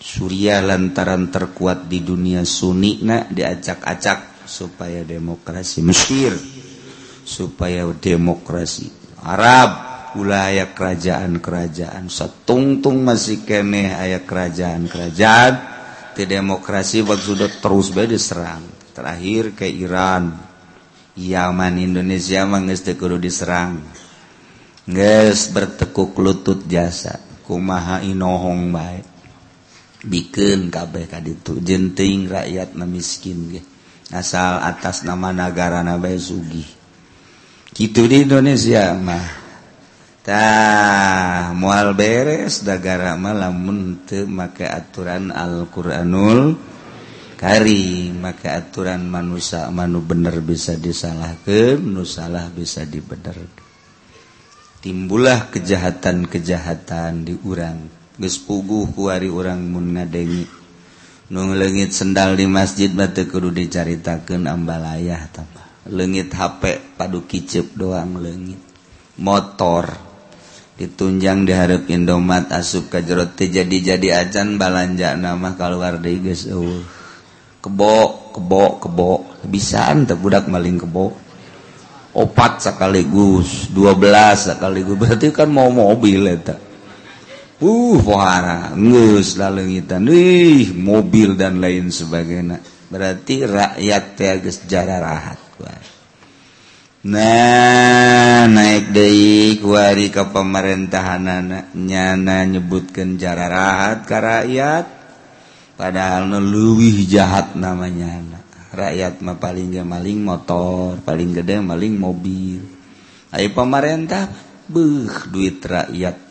Surya 0.00 0.60
lantaran 0.60 1.32
terkuat 1.32 1.88
di 1.88 2.04
dunia 2.04 2.44
Sunnikna 2.44 3.24
diacak-acak 3.28 4.44
supaya 4.44 5.00
demokrasi 5.04 5.80
Mesir 5.84 6.32
supaya 7.24 7.84
demokrasi 7.88 8.88
Arab 9.24 9.70
wilayah 10.16 10.72
kerajaan-kerajaan. 10.72 12.08
Setungtung 12.08 13.04
masih 13.04 13.44
kene 13.44 13.92
aya 13.94 14.24
kerajaan-kerajaan. 14.24 15.72
Di 16.10 16.26
demokrasi 16.26 17.06
waktu 17.06 17.22
sudah 17.22 17.50
terus 17.62 17.94
beda 17.94 18.18
terakhir 19.00 19.56
ke 19.56 19.64
Iran. 19.64 20.36
Yaman 21.16 21.80
Indonesia 21.80 22.44
manggis 22.44 22.84
kudu 22.84 23.16
diserang. 23.16 23.80
Nges 24.84 25.50
bertekuk 25.56 26.20
lutut 26.20 26.68
jasa. 26.68 27.16
Kumaha 27.48 28.04
inohong 28.04 28.70
baik 28.70 29.06
bikin 30.00 30.72
kabeh 30.72 31.04
kaditu 31.10 31.60
jenting 31.60 32.30
rakyat 32.30 32.76
na 32.76 32.84
miskin 32.84 33.58
ge. 33.58 33.62
Asal 34.12 34.62
atas 34.62 35.02
nama 35.02 35.34
negara 35.34 35.82
nabai 35.82 36.14
sugi 36.20 36.80
gitu 37.74 38.06
di 38.10 38.26
Indonesia 38.26 38.94
mah. 38.94 39.38
Tah 40.20 41.56
mual 41.56 41.96
beres 41.96 42.60
negara 42.60 43.16
malam 43.16 43.56
lamun 43.64 43.80
make 44.28 44.68
aturan 44.68 45.32
Al-Qur'anul 45.32 46.60
kari 47.40 48.12
maka 48.12 48.60
aturan 48.60 49.08
manusia 49.08 49.72
manu 49.72 50.04
bener 50.04 50.44
bisa 50.44 50.76
disalahkan 50.76 51.80
nu 51.80 52.04
salah 52.04 52.52
bisa 52.52 52.84
dibener 52.84 53.48
timbulah 54.80 55.52
kejahatan-kejahatan 55.52 57.28
di 57.28 57.36
urang. 57.44 57.92
Geus 58.20 58.40
puguh 58.40 58.88
kuari 58.92 59.28
urang 59.28 59.60
mun 59.60 59.96
ngadengi. 59.96 60.44
Nu 61.30 61.54
leungit 61.54 61.94
sendal 61.94 62.34
di 62.34 62.50
masjid 62.50 62.90
batu 62.90 63.28
kudu 63.30 63.54
dicaritakeun 63.54 64.50
ambalayah 64.50 65.30
tambah 65.30 65.88
leungit 65.88 66.32
HP 66.34 66.96
padu 66.98 67.24
kicep 67.24 67.76
doang 67.76 68.18
leungit. 68.18 68.60
Motor 69.20 70.10
ditunjang 70.80 71.44
diharap 71.44 71.92
Indomat 71.92 72.48
asup 72.56 72.88
ke 72.88 73.04
teh 73.04 73.52
jadi 73.52 73.76
jadi 73.94 74.24
acan 74.24 74.56
balanja 74.56 75.12
nama 75.12 75.54
keluar 75.54 76.00
deui 76.00 76.24
geus 76.24 76.48
eueuh. 76.48 76.99
kebo 77.60 78.32
kebo 78.36 78.64
kebo. 78.80 79.10
Bisaan 79.46 80.04
teh 80.08 80.16
budak 80.16 80.48
maling 80.48 80.80
kebo. 80.80 81.12
Opat 82.10 82.66
sekaligus 82.66 83.70
dua 83.70 83.94
belas 83.94 84.50
sekaligus. 84.50 84.98
Berarti 84.98 85.30
kan 85.30 85.48
mau 85.52 85.70
mobil 85.70 86.26
eta 86.26 86.58
uh 87.60 87.96
pohara 88.00 88.72
ngeus 88.72 89.36
lalengitan 89.36 90.08
wih 90.08 90.72
mobil 90.74 91.36
dan 91.36 91.60
lain 91.60 91.92
sebagainya. 91.92 92.58
Berarti 92.90 93.46
rakyat 93.46 94.04
teh 94.16 94.34
geus 94.42 94.64
jararahat 94.66 95.50
nah 97.00 98.44
naik 98.44 98.92
deui 98.92 99.56
kuari 99.56 100.12
ka 100.12 100.28
pemerintahan 100.28 101.48
nyana 101.72 102.44
nyebutkeun 102.44 103.16
jararahat 103.16 104.04
ka 104.04 104.20
rakyat. 104.20 104.99
padahal 105.80 106.28
leluwih 106.28 107.08
jahat 107.08 107.56
namanya. 107.56 108.20
Anak 108.20 108.44
rakyat 108.76 109.24
mah 109.24 109.40
paling 109.40 109.72
gak 109.72 109.88
maling 109.88 110.20
motor 110.20 111.00
paling 111.00 111.32
gede 111.32 111.64
maling 111.64 111.96
mobil. 111.96 112.60
Ayo 113.32 113.48
pemerintah 113.56 114.28
beh 114.68 115.08
duit 115.32 115.64
rakyat. 115.64 116.28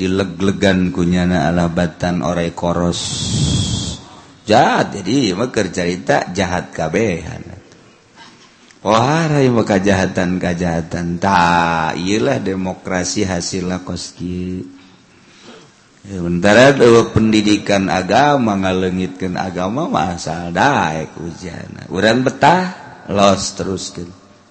Dileg-legan 0.00 0.96
kunyana 0.96 1.52
alabatan 1.52 2.24
orai 2.24 2.56
koros. 2.56 3.00
Jahat 4.48 4.96
jadi 4.96 5.36
meker 5.36 5.68
cerita 5.68 6.32
jahat 6.32 6.72
kabehan 6.72 7.60
Wahai 8.80 9.52
maka 9.52 9.76
kejahatan 9.76 10.40
kajahatan 10.40 11.20
tak 11.20 12.00
iyalah 12.00 12.40
demokrasi 12.40 13.28
hasil 13.28 13.68
koski. 13.84 14.79
sementara 16.04 16.76
pendidikan 17.12 17.88
agama 17.92 18.56
ngalengitkan 18.56 19.36
agama 19.36 19.88
masal 19.88 20.52
daek 20.52 21.16
hujan 21.20 21.88
uran 21.92 22.24
betah 22.24 22.62
los 23.10 23.56
teruskan 23.58 24.08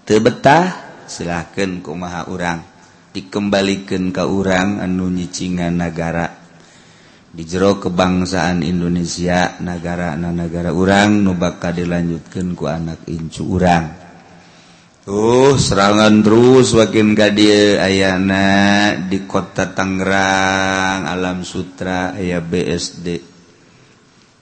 tebetah 0.10 0.90
silahkan 1.10 1.82
kumaha 1.82 2.30
urang. 2.30 2.62
Dikembalikan 3.10 4.14
ke 4.14 4.22
urang 4.22 4.78
anu 4.78 5.10
nyicingan 5.10 5.74
negara 5.82 6.30
di 7.30 7.42
jero 7.46 7.82
kebangsaan 7.82 8.62
Indonesia 8.62 9.58
negara 9.62 10.14
na 10.14 10.30
negara 10.30 10.70
urang 10.70 11.26
nubaka 11.26 11.74
dilanjutkan 11.74 12.54
ku 12.54 12.70
anak 12.70 13.06
incu 13.10 13.50
urang. 13.50 14.09
tuh 15.10 15.58
serangan 15.58 16.22
terus 16.22 16.69
wakin 16.78 17.17
kadie 17.17 17.82
ayana 17.82 18.93
di 19.10 19.26
kota 19.26 19.74
Tangerang 19.74 21.10
alam 21.10 21.41
Sutra 21.41 22.13
aya 22.13 22.38
BSD 22.38 23.17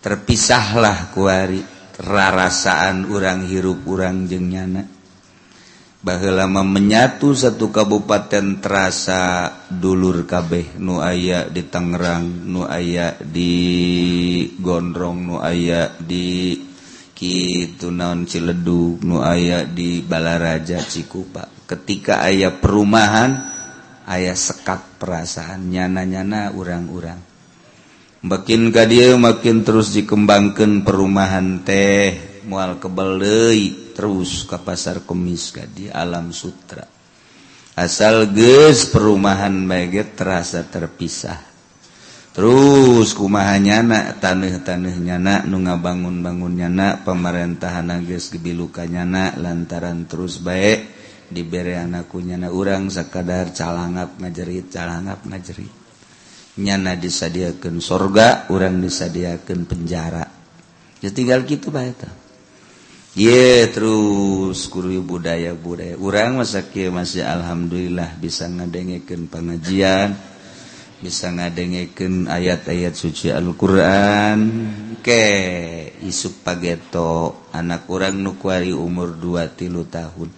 terpisahlah 0.03 1.15
kuari 1.15 1.63
rarasaan 2.03 3.07
urang 3.07 3.47
hirup 3.47 3.79
urang 3.87 4.27
jengnyana 4.27 4.83
bahwa 6.03 6.35
lama 6.35 6.67
menyatu 6.67 7.31
satu 7.31 7.71
kabupaten 7.71 8.59
terasa 8.59 9.47
dulur 9.71 10.27
kabeh 10.27 10.75
nu 10.83 10.99
aya 10.99 11.47
di 11.47 11.63
Tangerang 11.63 12.43
nu 12.43 12.67
aya 12.67 13.15
di 13.23 13.55
Gondrong 14.59 15.31
nu 15.31 15.35
aya 15.39 15.95
di 15.95 16.59
sakit 17.17 17.81
naon 17.97 18.29
ciledug 18.29 19.01
nu 19.01 19.25
aya 19.25 19.65
di 19.65 20.05
balaraja 20.05 20.77
Cikupa. 20.85 21.49
Ketika 21.65 22.21
ayah 22.29 22.53
perumahan 22.61 23.41
ayah 24.05 24.37
sekat 24.37 25.01
perasaan 25.01 25.65
nyana-nyana 25.65 26.53
urang-urang. 26.53 27.17
Makin 28.21 28.69
ka 28.69 28.85
dia 28.85 29.17
makin 29.17 29.65
terus 29.65 29.97
dikembangkan 29.97 30.85
perumahan 30.85 31.65
teh 31.65 32.13
mual 32.45 32.77
kebelei 32.77 33.97
terus 33.97 34.45
ke 34.45 34.61
pasar 34.61 35.01
kemis 35.01 35.49
ka 35.49 35.65
di 35.65 35.89
alam 35.89 36.29
sutra. 36.29 36.85
Asal 37.73 38.29
ges 38.29 38.93
perumahan 38.93 39.57
baget 39.65 40.13
terasa 40.13 40.61
terpisah. 40.69 41.46
terus 42.37 43.17
kumaha 43.17 43.57
nyana 43.57 44.13
tanah-tanah 44.13 44.93
nyana 45.01 45.41
nu 45.49 45.65
nga 45.65 45.73
bangun-bangun 45.73 46.53
nyanak 46.53 47.01
pemerintahan 47.01 47.89
nages 47.89 48.29
gebiluka 48.29 48.85
nyana 48.85 49.33
lantaran 49.41 50.05
terus 50.05 50.37
baik 50.37 50.85
diberi 51.33 51.73
anakku 51.73 52.21
nyana 52.21 52.53
urang 52.53 52.93
sekadar 52.93 53.57
calangap 53.57 54.21
ngajerit 54.21 54.69
calangap 54.69 55.25
ngajerit 55.25 55.73
nyana 56.61 56.93
disadiakan 56.93 57.81
sorga 57.81 58.45
orang 58.53 58.85
disadiakan 58.85 59.65
penjara 59.65 60.29
ya 61.01 61.09
tinggal 61.09 61.41
gitu 61.41 61.73
baik 61.73 62.05
Ye 63.17 63.65
terus 63.73 64.69
kuru 64.69 64.93
budaya 65.01 65.57
budaya. 65.57 65.97
Urang 65.97 66.37
masa 66.37 66.61
masih 66.69 67.25
alhamdulillah 67.25 68.13
bisa 68.21 68.45
ngadengeken 68.45 69.25
pengajian. 69.25 70.13
bisa 71.03 71.29
ngadengeken 71.29 72.29
ayat-ayat 72.29 72.93
suci 72.97 73.29
Alquran. 73.33 74.39
Ke 75.01 75.23
isuk 76.03 76.43
pageto 76.43 77.47
anak 77.55 77.87
orang 77.87 78.19
nukuari 78.19 78.75
umur 78.75 79.15
2 79.15 79.57
tilu 79.57 79.87
tahun. 79.87 80.29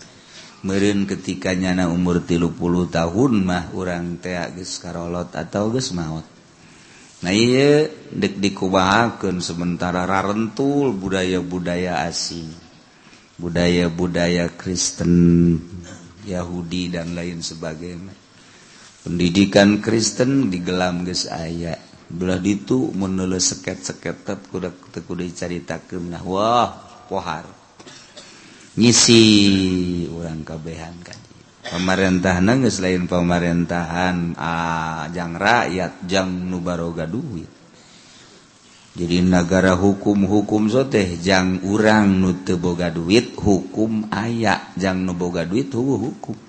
Merin 0.60 1.08
ketika 1.08 1.56
nyana 1.56 1.88
umur 1.88 2.28
tilu 2.28 2.52
puluh 2.52 2.91
tahun 2.91 3.48
mah 3.48 3.72
orang 3.72 4.19
teak 4.19 4.60
ges 4.60 4.76
karolot 4.84 5.32
atau 5.32 5.72
ges 5.72 5.95
maut 5.95 6.28
nah 7.19 7.36
iya 7.36 7.91
dek 8.12 8.39
dikubahakan 8.39 9.43
sementara 9.43 10.08
rarentul 10.08 10.95
budaya-budaya 10.95 12.08
asing. 12.08 12.48
Budaya-budaya 13.39 14.52
Kristen 14.56 15.56
Yahudi 16.28 16.91
dan 16.91 17.15
lain 17.15 17.39
sebagainya. 17.39 18.12
pendidikan 19.04 19.80
Kristen 19.80 20.52
digelam 20.52 21.08
guys 21.08 21.30
aya. 21.30 21.78
Belah 22.10 22.42
itu 22.42 22.90
menulis 22.98 23.54
seket-seketet 23.54 24.50
kuda 24.50 24.74
kuda 25.06 25.26
carita 25.30 25.78
kemnah 25.78 26.26
wah 26.26 26.70
pohar. 27.06 27.46
Ngisi 28.74 29.24
orang 30.10 30.42
kabehan 30.42 30.98
kan. 31.06 31.20
Pemarentahan 31.70 32.50
lain 32.50 32.66
selain 32.66 33.06
pemarentahan 33.06 34.34
ah, 34.34 35.06
jang 35.14 35.38
rakyat 35.38 36.10
jang 36.10 36.50
nubaroga 36.50 37.06
duit. 37.06 37.60
Jadi 38.98 39.22
negara 39.22 39.78
hukum-hukum 39.78 40.66
soteh 40.66 41.22
jang 41.22 41.62
urang 41.62 42.20
nute 42.20 42.58
boga 42.58 42.90
duit 42.90 43.38
hukum 43.38 44.10
ayak 44.10 44.74
jang 44.82 45.06
nuboga 45.06 45.46
duit 45.46 45.70
hukum. 45.70 46.49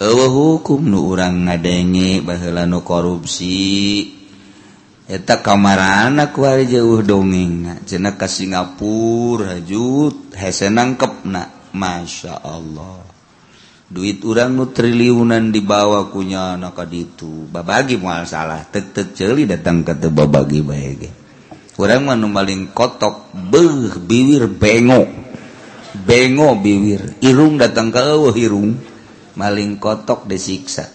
hukum 0.00 0.80
nu 0.80 1.12
urang 1.12 1.44
ngadenge 1.44 2.24
bahla 2.24 2.64
nu 2.64 2.80
korupsi. 2.80 4.16
Eta 5.10 5.42
kamaranak 5.42 6.32
war 6.38 6.62
jauh 6.62 7.02
dongeng 7.02 7.82
cenah 7.84 8.14
ke 8.14 8.30
Singapura 8.30 9.58
hajud 9.58 10.32
hese 10.32 10.70
nangkepna 10.72 11.74
Masya 11.76 12.40
Allah. 12.40 13.04
Duit 13.90 14.22
urang 14.22 14.54
nu 14.54 14.70
triliunan 14.70 15.50
dibawa 15.50 16.08
kunya 16.08 16.54
anak 16.56 16.86
ditu. 16.88 17.44
Babagi 17.50 17.98
mual 17.98 18.24
salah 18.24 18.64
tek 18.64 18.94
tek 18.94 19.12
celi 19.12 19.44
datang 19.44 19.82
ke 19.84 19.98
babagi 19.98 20.62
baik 20.62 21.20
kurang 21.80 22.12
manu 22.12 22.28
maling 22.28 22.76
kotok 22.76 23.32
beh 23.32 23.96
biwir 24.04 24.52
bengo. 24.52 25.08
Bengo 25.90 26.52
biwir 26.60 27.18
irung 27.24 27.56
datang 27.56 27.88
ke 27.88 27.98
awah 27.98 28.36
irung. 28.36 28.76
maling 29.38 29.82
kotok 29.82 30.26
disiksa. 30.26 30.88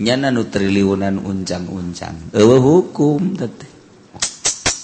Nyana 0.00 0.34
nu 0.34 0.46
triliunan 0.50 1.22
uncang-uncang. 1.22 2.34
Eueuh 2.34 2.62
hukum 2.62 3.38
teteh 3.38 3.70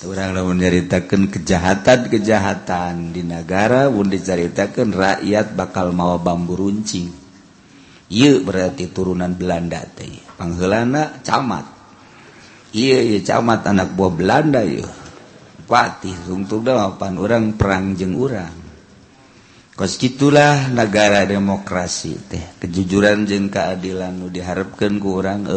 orang 0.00 0.32
lamun 0.32 0.56
nyaritakeun 0.64 1.28
kejahatan-kejahatan 1.28 3.12
di 3.12 3.20
negara 3.20 3.92
mun 3.92 4.08
diceritakeun 4.08 4.96
rakyat 4.96 5.52
bakal 5.52 5.92
mawa 5.92 6.16
bambu 6.16 6.56
runcing. 6.56 7.12
Ieu 8.10 8.42
berarti 8.42 8.90
turunan 8.90 9.36
Belanda 9.36 9.84
teh. 9.84 10.10
Pangheulana 10.34 11.20
camat. 11.20 11.66
Iya 12.72 12.98
ieu 13.02 13.20
camat 13.20 13.66
anak 13.66 13.92
buah 13.92 14.12
Belanda 14.14 14.62
yeuh. 14.64 15.00
patih 15.70 16.18
sungtung 16.26 16.66
da 16.66 16.90
pan 16.98 17.14
orang 17.14 17.54
perang 17.54 17.94
jeung 17.94 18.18
urang. 18.18 18.59
gitulah 19.96 20.68
negara 20.68 21.24
demokrasi 21.24 22.20
teh. 22.28 22.44
Kejujuran 22.60 23.24
jeung 23.24 23.48
keadilan 23.48 24.12
nu 24.12 24.28
diharapkan 24.28 25.00
ku 25.00 25.16
orang 25.16 25.48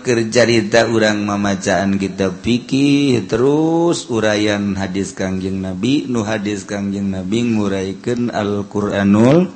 kerjaita 0.00 0.88
urang 0.88 1.28
mamacaan 1.28 2.00
kita 2.00 2.32
pikir 2.32 3.28
terus 3.28 4.08
uraian 4.08 4.72
hadis 4.78 5.12
Kangjeng 5.12 5.60
Nabi 5.60 6.08
Nu 6.08 6.24
hadis 6.24 6.64
Kangjeng 6.64 7.12
Nabi 7.12 7.44
nguraikan 7.44 8.32
Alquranul 8.32 9.52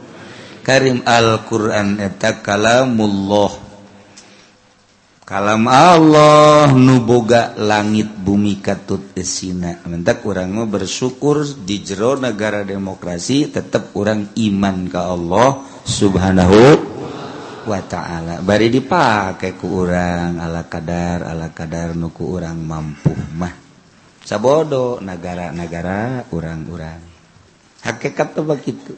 Karim. 0.61 1.01
Alquran 1.09 2.05
eta 2.05 2.45
kalamullah. 2.45 3.72
kalam 5.33 5.65
Allah 5.65 6.69
nuboga 6.77 7.57
langit 7.57 8.13
bumi 8.21 8.61
katut 8.61 9.17
esina. 9.17 9.81
Mentak 9.89 10.21
orangmu 10.29 10.69
bersyukur 10.69 11.41
di 11.65 11.81
jero 11.81 12.21
negara 12.21 12.61
demokrasi 12.69 13.49
tetap 13.49 13.97
orang 13.97 14.37
iman 14.37 14.93
ke 14.93 15.01
Allah 15.01 15.65
subhanahu 15.89 16.61
wa 17.65 17.81
ta'ala. 17.81 18.45
Bari 18.45 18.69
dipakai 18.69 19.57
ku 19.57 19.73
orang 19.73 20.37
ala 20.37 20.69
kadar 20.69 21.25
ala 21.25 21.49
kadar 21.49 21.97
nuku 21.97 22.29
orang 22.29 22.61
mampu 22.61 23.17
mah. 23.33 23.57
Sabodo 24.21 25.01
negara-negara 25.01 26.29
orang-orang 26.29 27.01
hakikat 27.81 28.37
tuh 28.37 28.45
begitu. 28.45 28.93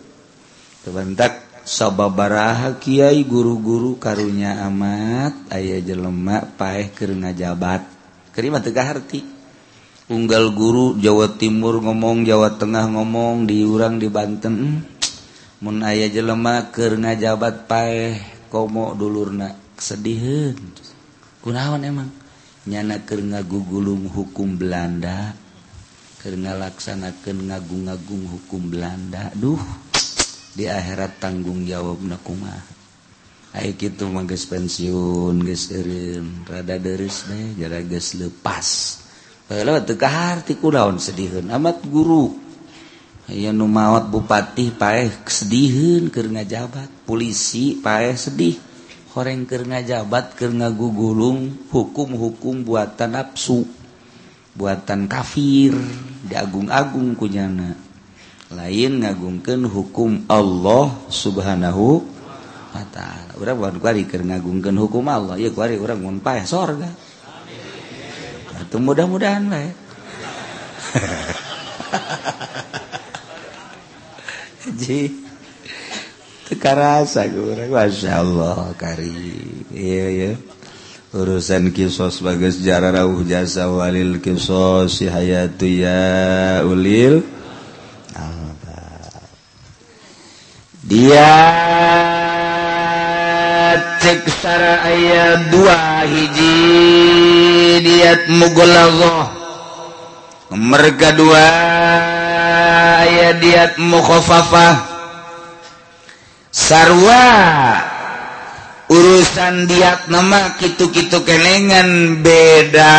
Bentak 0.83 1.43
sababaraha 1.64 2.77
Kyai 2.77 3.24
guru-guru 3.24 3.96
karunya 3.96 4.61
amat 4.68 5.48
ayah 5.57 5.81
jelemak 5.81 6.61
paeh 6.61 6.92
keur 6.92 7.16
ngajabat. 7.16 7.88
Kerima 8.37 8.61
Tegahati 8.61 9.24
unggal 10.12 10.53
guru 10.53 11.00
Jawa 11.00 11.33
Timur 11.40 11.81
ngomong 11.81 12.29
Jawa 12.29 12.61
Tengah 12.61 12.92
ngomong 12.92 13.48
diurang 13.48 13.96
di 13.96 14.12
Banten 14.12 14.55
hmm, 14.55 14.79
Mun 15.64 15.81
aya 15.81 16.12
jelemak 16.12 16.77
keur 16.77 17.00
ngajabat 17.00 17.64
paeh 17.64 18.20
komo 18.53 18.92
dulurna 18.92 19.57
sedih 19.81 20.53
kunawan 21.40 21.81
emang? 21.81 22.11
Nyana 22.68 23.00
ke 23.05 23.16
ngagugulung 23.16 24.09
hukum 24.12 24.57
Belanda 24.61 25.33
ke 26.24 26.33
laksanakan 26.33 27.53
ngagung-agung 27.53 28.24
hukum 28.33 28.72
Belanda. 28.72 29.29
Duh. 29.37 29.61
di 30.55 30.71
akhirat 30.71 31.19
tanggung 31.19 31.67
jawab 31.67 31.99
nakuma 32.07 32.75
Hai 33.55 33.71
gitu 33.79 34.11
mangges 34.11 34.51
pensiun 34.51 35.38
geserin 35.47 36.43
rada 36.43 36.75
deris 36.75 37.23
deh 37.31 37.55
jara 37.55 37.79
ges 37.87 38.19
lepas. 38.19 38.67
Eh, 39.47 39.62
Kalau 39.62 39.79
tekah 39.79 40.11
hati 40.43 40.59
kudaun 40.59 40.99
sedihun? 40.99 41.47
Amat 41.55 41.87
guru. 41.87 42.35
Ya 43.31 43.55
nu 43.55 43.71
bupati 44.11 44.75
paeh 44.75 45.07
sedihun 45.23 46.11
ker 46.11 46.27
ngajabat. 46.35 47.07
Polisi 47.07 47.79
paeh 47.79 48.19
sedih. 48.19 48.59
Horeng 49.14 49.47
ker 49.47 49.62
ngajabat 49.62 50.35
ker 50.35 50.51
ngagugulung 50.51 51.71
hukum-hukum 51.71 52.67
buatan 52.67 53.14
nafsu. 53.14 53.62
Buatan 54.59 55.07
kafir 55.07 55.79
diagung-agung 56.27 57.14
kunyana 57.14 57.84
lain 58.55 59.03
ngagungkan 59.03 59.67
hukum 59.67 60.23
Allah 60.31 60.95
subhanahu 61.11 62.07
wa 62.75 62.85
ta'ala. 62.90 63.35
Orang 63.38 63.57
bukan 63.59 63.79
kuari 63.83 64.07
keur 64.07 64.23
ngagungkan 64.23 64.77
hukum 64.79 65.09
Allah. 65.11 65.38
Ya 65.38 65.51
kuari 65.51 65.79
orang 65.79 66.01
mun 66.01 66.21
paeh 66.23 66.47
sorga. 66.47 66.88
Atau 68.55 68.79
mudah-mudahan 68.79 69.51
lah 69.51 69.67
Ji 74.81 75.11
tekarasa 76.47 77.27
orang 77.27 77.71
masya 77.71 78.23
Allah 78.23 78.75
karim. 78.79 79.67
Iya 79.75 80.07
iya. 80.11 80.37
Urusan 81.14 81.71
kisos 81.71 82.19
sebagai 82.19 82.51
sejarah 82.51 82.90
rauh 83.03 83.23
jasa 83.23 83.71
walil 83.71 84.19
kisos 84.19 84.99
si 84.99 85.07
hayatu 85.07 85.67
ya 85.67 86.62
ulil. 86.67 87.23
dia 90.85 91.33
ceksara 94.01 94.85
ayat 94.85 95.49
dua 95.49 96.05
hiji 96.05 96.57
diat 97.81 98.29
mugolagoh 98.29 99.27
nomor 100.53 100.85
kedua 101.01 101.47
ayat 103.01 103.40
diat 103.40 103.73
mukhofafah 103.81 104.77
sarwa 106.53 107.25
urusan 108.88 109.64
diat 109.64 110.12
nama 110.12 110.55
kitu-kitu 110.61 111.25
kelengan 111.25 112.20
beda 112.20 112.94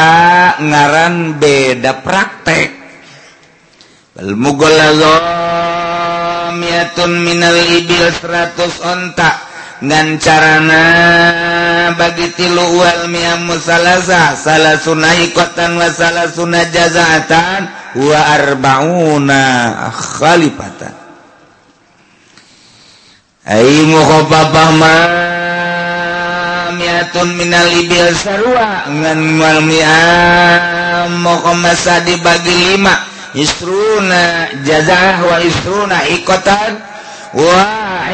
ngaran 0.59 1.37
beda 1.37 2.01
praktek. 2.01 2.73
Mugolagoh 4.15 5.19
mugolaghoh 6.55 7.11
minal 7.21 7.55
ibil 7.55 8.07
100 8.09 8.55
ontak 8.83 9.35
ngan 9.83 10.15
carana 10.23 10.83
bagi 11.99 12.31
tilu 12.31 12.79
wal 12.79 13.11
miamu 13.11 13.59
salasa 13.59 14.31
salah 14.39 14.79
sunaikotan 14.79 15.75
wa 15.75 15.91
salah 15.91 16.31
sunah 16.31 16.63
jazatan 16.71 17.67
wa 17.99 18.19
arbauna 18.39 19.43
khalifatan. 19.91 20.95
Ai 23.45 23.85
mukhafafah 23.85 24.69
ma 24.79 24.95
miatun 26.73 27.35
minal 27.35 27.69
ibil 27.75 28.15
sarwa. 28.15 28.89
Ngan 28.89 29.19
wal 29.37 29.59
miam 29.59 31.09
mukhamasa 31.19 32.01
dibagi 32.07 32.73
lima 32.73 33.14
istruna 33.35 34.49
jazah 34.63 35.21
wa 35.27 35.37
istruna 35.43 35.97
ikotan 36.11 36.73
wa 37.35 37.63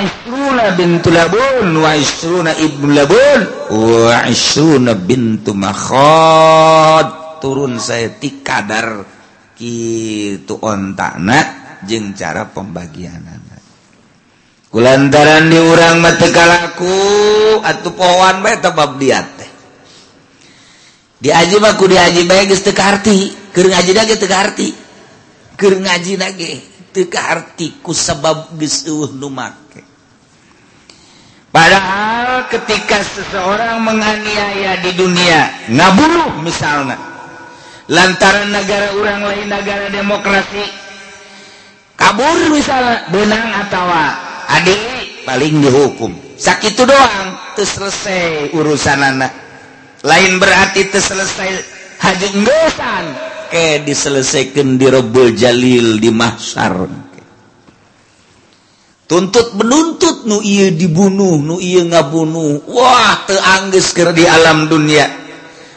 istruna 0.02 0.74
bintu 0.74 1.14
labun 1.14 1.78
wa 1.78 1.94
istruna 1.94 2.52
ibnu 2.58 2.90
labun 2.90 3.40
wa 3.70 4.26
istruna 4.26 4.98
bintu 4.98 5.54
makhod 5.54 7.38
turun 7.38 7.78
saya 7.78 8.10
ti 8.18 8.42
kadar 8.42 9.06
kitu 9.54 10.58
ontakna 10.58 11.40
jeung 11.86 12.18
cara 12.18 12.50
pembagian 12.50 13.42
kulantaran 14.72 15.52
di 15.52 15.60
urang 15.60 16.00
mata 16.00 16.32
kalaku 16.32 16.96
atuh 17.60 17.92
powan 17.92 18.40
bae 18.40 18.56
tabab 18.64 18.96
diat 18.96 19.28
teh. 19.36 19.52
Diaji 21.22 21.56
mah 21.62 21.78
ku 21.78 21.86
diaji 21.86 22.26
bae 22.26 22.50
geus 22.50 22.66
teu 22.66 22.74
kaarti 22.74 23.52
keur 23.54 23.70
ngaji 23.70 23.92
da 23.94 24.08
geus 24.10 24.18
teu 24.18 24.32
kaarti 24.32 24.81
keur 25.62 25.78
ngaji 25.78 26.18
nage 26.18 26.52
teu 26.90 27.06
kaarti 27.06 27.86
sebab 27.86 28.58
geus 28.58 28.90
eueuh 28.90 29.14
nu 29.14 29.30
make. 29.30 29.86
Padahal 31.54 32.50
ketika 32.50 33.04
seseorang 33.06 33.86
menganiaya 33.86 34.82
di 34.82 34.98
dunia 34.98 35.70
ngabunuh 35.70 36.42
misalnya 36.42 36.98
lantaran 37.92 38.50
negara 38.50 38.96
orang 38.98 39.22
lain 39.22 39.48
negara 39.52 39.86
demokrasi 39.94 40.64
kabur 42.00 42.50
misalnya 42.50 43.06
benang 43.14 43.52
atau 43.68 43.86
adik 44.58 45.28
paling 45.30 45.62
dihukum. 45.62 46.12
Sakit 46.42 46.74
doang 46.74 47.38
tuh 47.54 47.68
selesai 47.70 48.50
urusan 48.58 48.98
anak 48.98 49.30
lain 50.02 50.42
berarti 50.42 50.90
tuh 50.90 51.04
selesai 51.04 51.50
haji 52.02 52.28
oke 53.52 53.84
diselesaikan 53.84 54.80
di 54.80 54.88
Rebul 54.88 55.36
Jalil 55.36 56.00
di 56.00 56.08
Mahsar 56.08 56.88
tuntut 59.12 59.60
menuntut 59.60 60.24
nu 60.24 60.40
iya 60.40 60.72
dibunuh 60.72 61.36
nu 61.36 61.60
iya 61.60 61.84
ngabunuh. 61.84 62.64
Wah 62.72 63.28
teangges 63.28 63.92
ker 63.92 64.16
di 64.16 64.24
alam 64.24 64.72
dunia. 64.72 65.04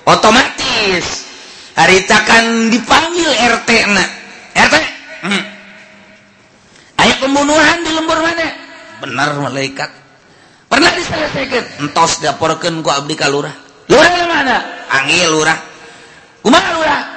Otomatis 0.07 1.27
harita 1.75 2.23
kan 2.23 2.71
dipanggil 2.71 3.27
RT 3.59 3.71
na. 3.91 4.05
RT 4.55 4.75
hmm. 5.27 5.43
ayat 6.95 7.19
pembunuhan 7.27 7.83
di 7.83 7.91
lembur 7.91 8.23
mana? 8.23 8.55
Benar 9.03 9.35
malaikat. 9.51 9.91
Pernah 10.71 10.95
diselesaikan? 10.95 11.83
Entos 11.83 12.23
daporkan 12.23 12.87
ku 12.87 12.91
abdi 12.95 13.19
kalurah 13.19 13.51
lurah. 13.91 14.31
Mana? 14.31 14.63
Angil 14.95 15.27
lurah. 15.27 15.74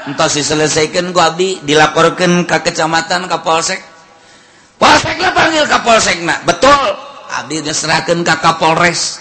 entah 0.08 0.30
diselesaikan 0.32 1.12
ku 1.12 1.20
abdi 1.20 1.60
dilaporkan 1.68 2.48
ke 2.48 2.58
kecamatan 2.72 3.28
ke 3.28 3.38
polsek. 3.44 3.80
Polsek 4.80 5.20
lah 5.20 5.36
panggil 5.36 5.68
ke 5.68 5.78
polsek 5.84 6.18
nak 6.24 6.48
betul. 6.48 6.96
Abdi 7.28 7.60
diserahkan 7.60 8.24
ke 8.24 8.36
kapolres. 8.40 9.20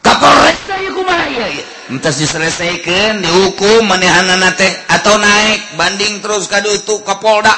Kapolres 0.00 0.58
saya 0.70 0.88
kumaha? 0.94 1.26
Ya 1.34 1.48
entah 1.90 2.14
diselesaikan 2.14 3.18
dihukum 3.18 3.90
manehanana 3.90 4.54
teh 4.54 4.70
atau 4.86 5.18
naik 5.18 5.74
banding 5.74 6.22
terus 6.22 6.46
kadu 6.46 6.70
itu 6.70 7.02
kapolda 7.02 7.50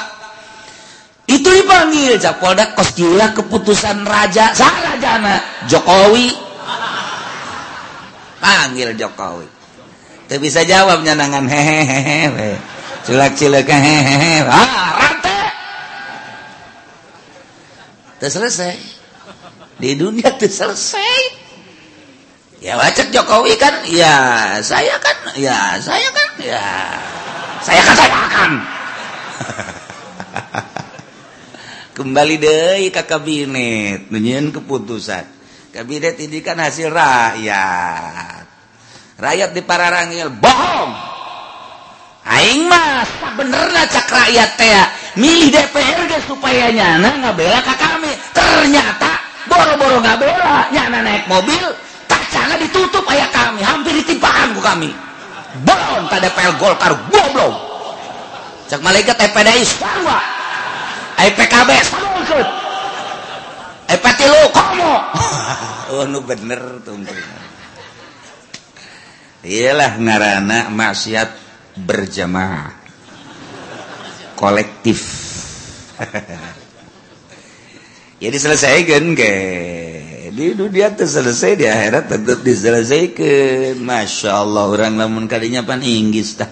itu 1.29 1.45
dipanggil 1.45 2.17
kapolda 2.17 2.73
kos 2.75 2.97
gila 2.97 3.31
keputusan 3.31 4.03
raja. 4.03 4.51
Salah 4.51 4.99
jana 4.99 5.39
Jokowi. 5.69 6.35
Panggil 8.43 8.91
Jokowi. 8.99 9.62
Bisa 10.39 10.63
jawab 10.63 11.03
nyanangan 11.03 11.49
hehehe 11.49 12.55
cilak-cilak 13.03 13.67
hehehe 13.67 14.47
ah 14.47 14.95
rante 14.97 15.39
selesai. 18.29 18.75
Di 19.75 19.99
dunia 19.99 20.31
tuh 20.39 20.47
selesai. 20.47 21.43
Ya 22.63 22.79
wajib 22.79 23.11
Jokowi 23.11 23.59
kan? 23.59 23.83
Ya 23.91 24.15
saya 24.63 24.95
kan? 25.03 25.35
Ya 25.35 25.75
saya 25.83 26.07
kan? 26.15 26.29
Ya 26.39 26.63
saya 27.59 27.81
kan 27.83 27.95
saya 27.95 28.17
akan 28.31 28.51
kembali 31.99 32.35
deh 32.39 32.87
ke 32.91 33.03
kabinet 33.03 34.07
nunyian 34.07 34.55
keputusan. 34.55 35.27
Kabinet 35.75 36.15
ini 36.23 36.39
kan 36.39 36.63
hasil 36.63 36.87
rakyat 36.87 38.52
rakyat 39.17 39.49
di 39.53 39.61
pararangil 39.61 40.29
bohong. 40.33 40.91
Aing 42.23 42.71
mas 42.71 43.09
benernya 43.35 43.83
cak 43.91 44.07
rakyat 44.07 44.49
teh 44.55 44.73
milih 45.19 45.51
DPR 45.51 46.07
ge 46.07 46.19
supaya 46.23 46.71
nyana 46.71 47.19
ngabela 47.19 47.59
ka 47.59 47.75
kami. 47.75 48.11
Ternyata 48.31 49.11
boro-boro 49.51 49.99
ngabela. 49.99 50.71
Nyana 50.71 51.03
naik 51.03 51.27
mobil 51.27 51.67
kacana 52.07 52.55
ditutup 52.55 53.03
ayah 53.11 53.27
kami. 53.29 53.59
Hampir 53.59 53.91
ditimpaan 53.99 54.55
ku 54.55 54.61
kami. 54.63 54.95
Bohong 55.67 56.07
tak 56.07 56.23
DPR 56.23 56.55
Golkar 56.57 56.95
goblok. 57.11 57.53
Cak 58.71 58.79
malaikat 58.79 59.19
EPDI 59.19 59.63
sarwa 59.67 60.17
IPKB 61.19 61.69
sangkut 61.85 62.47
EPT 63.91 64.19
lu 64.31 64.41
komo. 64.49 64.93
Oh 65.93 66.09
nu 66.09 66.25
bener 66.25 66.81
tuh 66.81 66.97
ialah 69.43 69.99
ngaranana 69.99 70.71
maksiat 70.71 71.29
berjamaah. 71.83 72.71
Kolektif. 74.39 74.99
Jadi 78.23 78.37
selesaikan 78.39 79.03
ke. 79.13 79.33
Di 80.33 80.57
dunia 80.57 80.89
tuh 80.97 81.05
selesai 81.05 81.59
di 81.59 81.69
akhirat 81.69 82.09
tetap 82.09 82.41
diselesaikan. 82.41 83.77
Masya 83.77 84.31
Allah 84.33 84.65
orang 84.65 84.97
lamun 84.97 85.29
kalinya 85.29 85.61
pan 85.61 85.85
inggis 85.85 86.39
dah. 86.39 86.49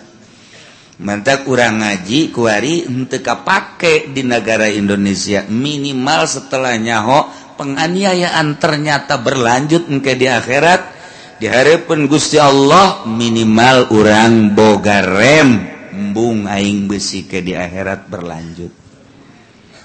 Mantap 1.02 1.50
kurang 1.50 1.82
ngaji 1.82 2.30
kuari 2.30 2.86
untuk 2.86 3.26
pakai 3.26 4.14
di 4.14 4.22
negara 4.22 4.70
Indonesia. 4.70 5.42
Minimal 5.50 6.30
setelah 6.30 6.78
nyaho 6.78 7.26
penganiayaan 7.58 8.62
ternyata 8.62 9.18
berlanjut 9.18 9.90
ke 9.98 10.14
di 10.14 10.30
akhirat 10.30 11.01
diharapkan 11.42 12.06
Gusti 12.06 12.38
Allah 12.38 13.02
minimal 13.10 13.90
orang 13.98 14.54
boga 14.54 15.02
rem 15.02 15.50
embung 15.90 16.46
aing 16.46 16.86
besi 16.86 17.26
ke 17.26 17.42
di 17.42 17.58
akhirat 17.58 18.06
berlanjut. 18.06 18.70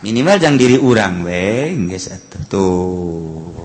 Minimal 0.04 0.36
jangan 0.36 0.60
diri 0.60 0.76
orang 0.76 1.24
we 1.24 1.72
geus 1.88 2.12
tuh. 2.52 3.56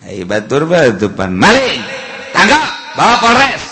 Hai 0.00 0.24
batur 0.24 0.64
batupan. 0.64 1.36
Maling 1.36 1.84
tangga 2.32 2.56
bawa 2.96 3.14
polres. 3.20 3.64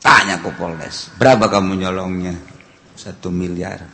Tanya 0.00 0.40
ke 0.40 0.50
polres 0.56 1.12
berapa 1.20 1.52
kamu 1.52 1.84
nyolongnya? 1.84 2.32
Satu 2.96 3.28
miliar. 3.28 3.84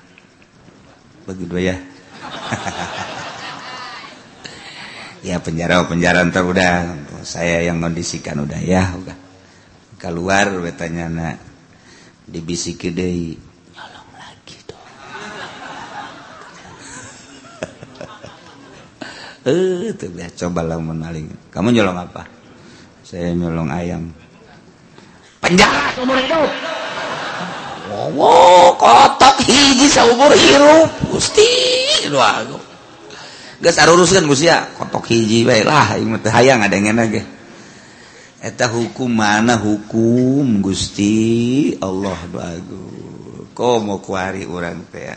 Begitu 1.26 1.60
ya 1.60 1.76
ya 5.22 5.42
penjara 5.42 5.82
penjara 5.86 6.22
ntar 6.28 6.44
udah. 6.46 6.94
Saya 7.26 7.66
yang 7.66 7.82
kondisikan 7.82 8.44
udah 8.44 8.60
ya 8.62 8.94
udah. 8.94 9.16
Keluar 9.98 10.54
betanya 10.62 11.10
nak 11.10 11.36
dibisiki 12.28 12.94
deh 12.94 13.34
nyolong 13.74 14.10
lagi 14.14 14.56
dong 14.68 14.84
eh 19.88 19.90
tuh 19.98 20.12
ya 20.14 20.28
coba 20.46 20.62
lah 20.62 20.78
menaling. 20.78 21.26
Kamu 21.50 21.74
nyolong 21.74 21.98
apa? 21.98 22.22
Saya 23.02 23.34
nyolong 23.34 23.72
ayam. 23.74 24.12
Penjara 25.42 25.90
seumur 25.98 26.18
hidup. 26.20 26.50
Wow 27.88 28.76
kotak 28.78 29.42
hiji 29.42 29.90
seumur 29.90 30.30
hidup. 30.36 30.86
Gusti 31.10 31.50
doa 32.06 32.46
kotok 34.78 35.10
ge. 37.10 37.22
eta 38.38 38.70
hukum 38.70 39.10
mana 39.10 39.58
hukum 39.58 40.62
Gusti? 40.62 41.74
Allah 41.82 42.18
bagus 42.30 43.08
kok 43.58 43.82
mau 43.82 43.98
kuari 43.98 44.46
orang 44.46 44.86
teh 44.86 45.10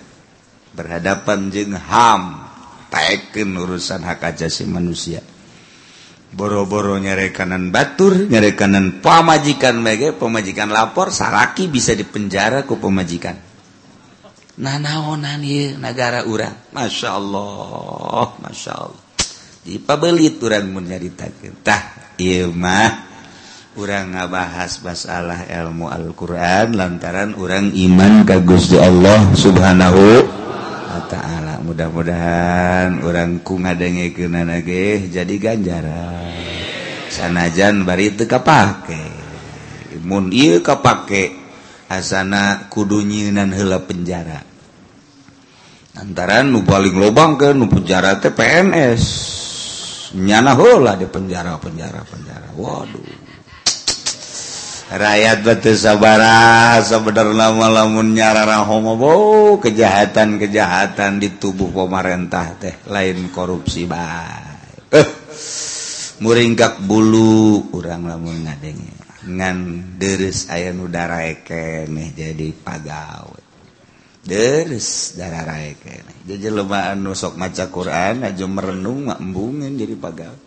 berhadapan 0.74 1.54
jeng 1.54 1.78
ham 1.78 2.50
taekeun 2.90 3.54
urusan 3.54 4.02
hak 4.02 4.34
ajasi 4.34 4.66
manusia. 4.66 5.22
Boro-boro 6.32 6.98
nyarekanan 6.98 7.70
batur 7.70 8.26
nyarekanan 8.26 9.04
pamajikan 9.04 9.78
mege 9.78 10.16
pemajikan 10.18 10.74
lapor 10.74 11.14
saraki 11.14 11.70
bisa 11.70 11.94
dipenjara 11.94 12.66
ku 12.66 12.82
pemajikan 12.82 13.51
nanaonan 14.58 15.44
negara 15.80 16.28
urang. 16.28 16.74
Masya 16.76 17.10
Allah 17.16 18.28
Masya 18.42 18.74
Allah. 18.76 19.04
Dipabelit 19.62 20.42
orangnyatah 20.42 22.18
Imah 22.18 22.92
urang 23.78 24.18
ngabahas 24.18 24.84
masalah 24.84 25.48
ilmu 25.48 25.88
Alquran 25.88 26.76
lantaran 26.76 27.38
orang 27.40 27.72
iman 27.72 28.28
kagus 28.28 28.74
di 28.74 28.78
Allah 28.82 29.32
subhanahu 29.32 30.28
Wa 30.92 31.02
ta'ala. 31.08 31.64
Mudah-mudahan 31.64 33.00
orangku 33.06 33.56
ngadenge 33.56 34.12
ke 34.12 34.28
jadi 35.08 35.36
ganjaran. 35.40 36.36
Sanajan 37.08 37.88
bari 37.88 38.12
teka 38.12 38.44
pakai 38.44 39.22
Mu 40.02 40.24
kapake. 40.64 41.41
hasana 41.92 42.72
kudunyinan 42.72 43.52
hela 43.52 43.84
penjara. 43.84 44.40
Antara 46.00 46.40
nu 46.48 46.64
paling 46.64 46.96
lobang 46.96 47.36
ke 47.36 47.52
nu 47.52 47.68
penjara 47.68 48.16
teh 48.16 48.32
PNS 48.32 49.04
nyana 50.16 50.56
hola 50.56 50.96
di 50.96 51.04
penjara 51.12 51.60
penjara 51.60 52.00
penjara. 52.08 52.48
Waduh. 52.56 53.20
Rakyat 54.92 55.48
batu 55.48 55.72
sabara 55.72 56.76
sebenarnya 56.84 57.48
lama 57.48 57.68
lamun 57.72 58.12
nyarara 58.12 58.60
homo 58.68 59.56
kejahatan 59.64 60.36
kejahatan 60.36 61.16
di 61.16 61.40
tubuh 61.40 61.72
pemerintah 61.72 62.60
teh 62.60 62.76
lain 62.92 63.32
korupsi 63.32 63.88
baik 63.88 64.92
eh, 64.92 65.08
muringkak 66.20 66.84
bulu 66.84 67.72
kurang 67.72 68.04
lamun 68.04 68.44
ngadenge 68.44 69.01
ngan 69.26 69.58
deres 70.02 70.50
aya 70.50 70.74
nudararakeneh 70.74 72.10
jadi 72.14 72.48
pagawe. 72.58 73.42
Deres 74.22 75.18
dararakeneh 75.18 76.26
jadi 76.26 76.54
lemaan 76.54 77.02
nusok 77.06 77.38
maca 77.38 77.70
Quran 77.70 78.26
aja 78.26 78.46
merenung 78.46 79.10
embungin 79.14 79.78
jadi 79.78 79.94
pagawe. 79.98 80.40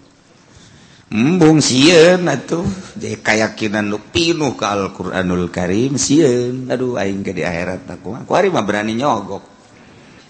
Embung 1.14 1.62
sieun 1.62 2.27
atuh. 2.27 2.66
Jadi 2.99 3.22
kayakinan 3.22 3.87
nu 3.87 4.03
pinuh 4.03 4.59
ke 4.59 4.66
Al-Qur'anul 4.66 5.47
Karim 5.55 5.95
sieun. 5.95 6.66
Aduh 6.66 6.99
aing 6.99 7.22
ke 7.22 7.31
di 7.31 7.47
akhirat 7.47 7.87
aku 7.87 8.18
mah. 8.18 8.22
Kuari 8.27 8.51
mah 8.51 8.66
berani 8.66 8.99
nyogok. 8.99 9.47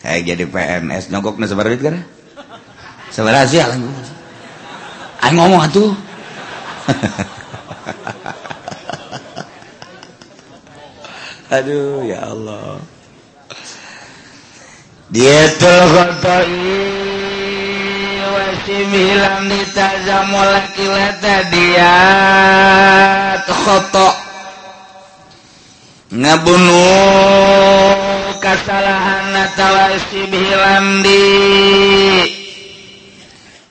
Kayak 0.05 0.37
jadi 0.37 0.45
PNS 0.45 1.09
nyogokna 1.09 1.49
sabaraha 1.49 1.73
duit 1.73 1.81
kana 1.81 2.01
sabaraha 3.09 3.49
sih 3.49 3.63
aing 3.63 5.33
ngomong 5.33 5.65
atuh. 5.65 5.89
aduh 11.61 12.03
ya 12.03 12.35
Allah. 12.35 12.83
Dialang 15.15 16.19
ditazamulakilata 19.47 21.37
dia. 21.55 21.95
Khoto 23.45 24.11
ngabunuh 26.15 26.75
kesalahan 28.43 29.33
atau 29.49 29.95
si 30.11 30.27
di. 31.05 31.25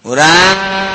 Urang 0.04 0.93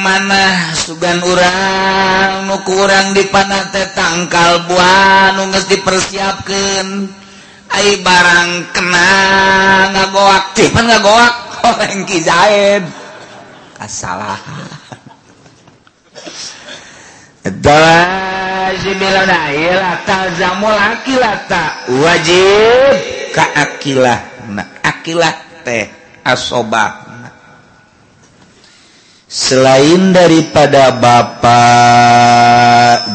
manah 0.00 0.72
sugan 0.72 1.20
urang 1.20 2.48
nu 2.48 2.56
kurang 2.64 3.12
dipanate 3.12 3.92
tangkal 3.92 4.64
buah 4.64 5.36
nu 5.36 5.52
geus 5.52 5.68
dipersiapkeun. 5.68 6.88
Ai 7.70 8.02
barang 8.02 8.50
kena 8.74 9.12
ngagoak 9.94 10.58
cuman 10.58 10.84
ngagoak 10.90 11.34
orang 11.70 12.02
ki 12.02 12.18
zaid 12.18 12.82
kesalahan 13.78 14.66
Adalah 17.40 18.76
sibilan 18.76 19.32
air 19.32 19.80
tazamu 20.04 20.68
wajib 22.04 22.94
ka 23.32 23.44
akilah 23.56 24.20
nah 24.50 24.68
akilah 24.84 25.34
teh 25.64 25.88
asobah. 26.20 27.09
selain 29.30 30.10
daripada 30.10 30.98
Bapak 30.98 31.22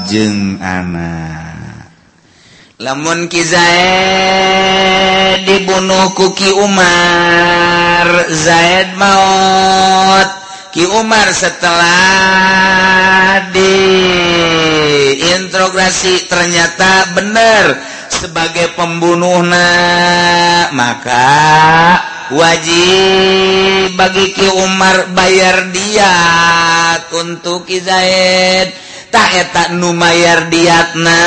jeng 0.07 0.55
anak 0.63 1.91
lamun 2.79 3.27
Kizaid 3.27 5.43
dibunuh 5.43 6.15
ku 6.15 6.31
Ki 6.31 6.55
Umar 6.55 8.31
Zaid 8.31 8.95
maut. 8.95 10.31
Ki 10.71 10.87
Umar 10.87 11.35
setelah 11.35 13.51
diintrogasi 13.51 16.31
ternyata 16.31 17.11
benar 17.15 17.79
sebagai 18.11 18.75
pembunuhnya 18.75 19.71
maka 20.75 21.35
wajib 22.33 23.93
bagi 23.93 24.33
Ki 24.33 24.47
Umar 24.49 25.13
bayar 25.13 25.69
diat 25.69 27.05
untuk 27.13 27.69
Ki 27.69 27.77
Zaid. 27.83 28.69
Tak 29.13 29.31
eta 29.31 29.63
nu 29.79 29.95
mayar 29.95 30.51
diatna 30.51 31.21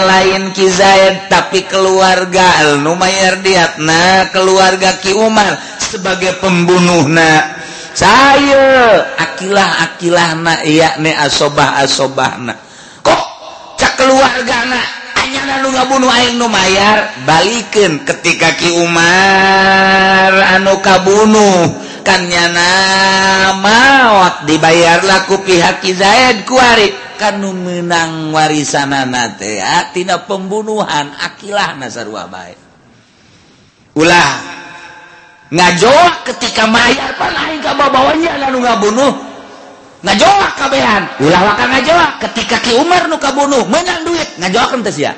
lain 0.00 0.48
Ki 0.56 0.64
Zaid 0.70 1.28
tapi 1.28 1.68
keluarga 1.68 2.78
nu 2.80 2.96
mayar 2.96 3.44
diatna 3.44 4.32
keluarga 4.32 4.96
Ki 5.02 5.12
Umar 5.12 5.58
sebagai 5.76 6.40
pembunuhna. 6.40 7.60
Saya 7.92 8.96
akilah 9.20 9.84
akilah 9.84 10.32
na 10.40 10.54
iya 10.64 10.96
ne 10.96 11.12
asobah 11.12 11.84
asobah 11.84 12.40
na 12.40 12.56
kok 13.04 13.22
cak 13.76 14.00
keluarga 14.00 14.58
na 14.64 15.01
ngabunuhmayar 15.46 17.26
balikin 17.26 18.04
ketika 18.06 18.54
Ki 18.58 18.70
Umar 18.76 20.32
anu 20.58 20.78
kabunuh. 20.84 21.90
Kannya 22.02 22.50
namawat 22.50 24.42
dibayar 24.42 25.06
laku 25.06 25.38
pihak 25.46 25.86
Zaid 25.94 26.42
kuari 26.50 26.90
kan 27.14 27.38
menang 27.38 28.34
warisananatina 28.34 30.18
ah, 30.18 30.26
pembunuhan 30.26 31.14
Akilah 31.14 31.78
Nasar 31.78 32.10
wabaik 32.10 32.58
ulah 33.94 34.30
ngajolak 35.52 36.26
ketika 36.32 36.64
mayar 36.66 37.12
panahin 37.20 37.60
kabawanya 37.60 38.40
lalu 38.48 38.64
ngabunuh. 38.64 39.12
Ngajolak 40.02 40.58
kabehan. 40.58 41.06
Ulah 41.22 41.40
wakang 41.46 41.70
ngajolak 41.70 42.18
ketika 42.26 42.58
Ki 42.58 42.74
Umar 42.74 43.06
nu 43.06 43.20
kabunuh 43.22 43.62
menang 43.70 44.02
duit 44.02 44.26
ngajolak 44.42 44.74
entes 44.74 44.98
ya 44.98 45.14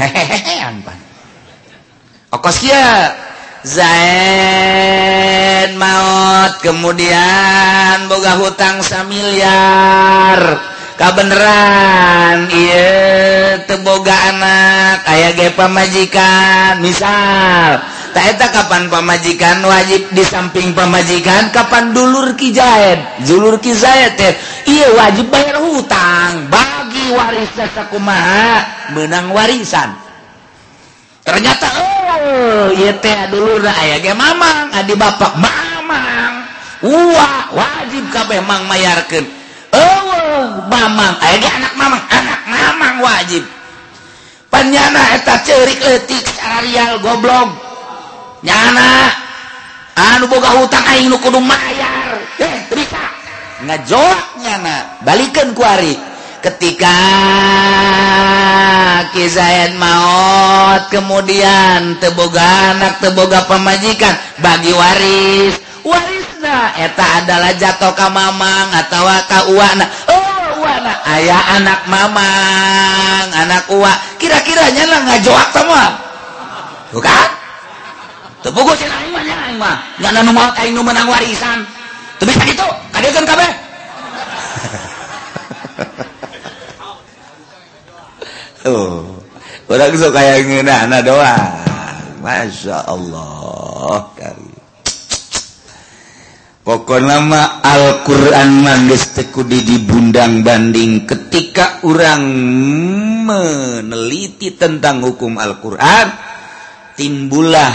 Hehehean 0.00 0.80
pan. 0.80 0.98
Okos 2.32 2.56
kia. 2.64 3.12
zain 3.60 4.16
maut 5.76 6.64
kemudian 6.64 8.08
boga 8.08 8.40
hutang 8.40 8.80
samiliar 8.80 10.40
kabeneran 10.96 12.48
iya 12.48 13.60
teboga 13.68 14.16
anak 14.32 15.04
ayah 15.12 15.36
ge 15.36 15.52
pamajikan 15.52 16.80
misal 16.80 17.84
tak 18.16 18.32
eta 18.32 18.48
kapan 18.48 18.88
pamajikan 18.88 19.60
wajib 19.60 20.08
di 20.16 20.24
samping 20.24 20.72
pamajikan 20.72 21.52
kapan 21.52 21.92
dulur 21.92 22.32
ki 22.40 22.56
Zaid 22.56 23.28
dulur 23.28 23.60
ki 23.60 23.76
Zaid 23.76 24.16
teh 24.16 24.32
iya 24.72 24.88
wajib 24.96 25.28
bayar 25.28 25.60
hutang 25.60 26.48
bang 26.48 26.79
Abdi 27.00 27.16
waris 27.16 27.48
kumaha 27.88 28.60
menang 28.92 29.32
warisan. 29.32 29.88
Ternyata 31.24 31.64
oh 31.80 32.68
dulu 33.32 33.64
aya 33.64 34.12
Mamang 34.12 34.68
Adi 34.76 34.92
Bapak 34.92 35.32
Mamang. 35.40 36.44
Wajib 37.56 38.04
kabeh 38.12 38.44
Mang 38.44 38.68
mayarkan 38.68 39.24
oh 39.72 40.60
Mamang 40.68 41.16
aya 41.24 41.40
anak 41.40 41.72
Mamang 41.80 42.04
anak 42.12 42.40
Mamang 42.44 42.96
wajib. 43.00 43.48
Penyana 44.52 45.16
eta 45.16 45.40
cerik 45.40 45.80
letik 45.80 46.28
Arial 46.44 47.00
goblok 47.00 47.48
nyana 48.44 49.08
anu 49.96 50.28
boga 50.28 50.52
hutang 50.52 50.84
aing 50.84 51.08
nu 51.08 51.16
kudu 51.16 51.40
mayar. 51.40 52.20
Eh, 52.36 52.68
ngajolak 53.64 54.36
nyana 54.44 55.00
balikan 55.00 55.56
kuari 55.56 56.09
ketika 56.40 56.96
Kizaid 59.10 59.76
maut 59.76 60.88
kemudian 60.88 61.98
teboga 62.00 62.76
anak 62.76 63.02
teboga 63.02 63.44
pemajikan 63.44 64.14
bagi 64.40 64.72
waris. 64.72 65.58
Warisna 65.84 66.72
eta 66.78 67.24
adalah 67.24 67.52
jatuh 67.56 67.92
ke 67.92 68.06
mamang 68.08 68.68
atau 68.70 69.04
ka 69.26 69.50
uana. 69.50 69.86
Oh 70.08 70.62
uana 70.62 70.92
ayah 71.18 71.42
anak 71.58 71.80
mamang 71.90 73.26
anak 73.34 73.64
uwa. 73.72 73.92
Kira-kiranya 74.16 74.84
lah 74.88 75.00
ngajoak 75.10 75.48
sama 75.52 75.82
bukan 76.90 77.28
tepugu 78.46 78.72
sih 78.78 78.86
aing 78.86 79.12
aing 79.16 79.58
mah. 79.58 79.82
Nyana 79.98 80.22
nu 80.22 80.32
aing 80.38 80.72
nu 80.72 80.86
menang 80.86 81.10
warisan. 81.10 81.66
Tapi 82.22 82.30
sakit 82.30 82.54
tuh 82.56 82.72
kadekan 82.94 83.24
kabeh. 83.26 83.50
tuh 88.62 89.20
orang 89.70 89.94
sok 89.96 90.12
kayak 90.14 90.44
ngeunana 90.46 90.98
doang. 91.00 91.52
Masya 92.20 92.84
Allah. 92.84 94.04
Kari 94.12 94.50
pokoknya 96.60 97.18
mah 97.18 97.64
Al-Quran 97.64 98.62
manggis 98.62 99.16
tekudi 99.16 99.66
dibundang 99.66 100.46
banding 100.46 101.02
ketika 101.08 101.82
orang 101.82 102.22
meneliti 103.26 104.54
tentang 104.54 105.02
hukum 105.02 105.34
Al-Quran 105.40 106.06
timbullah 106.94 107.74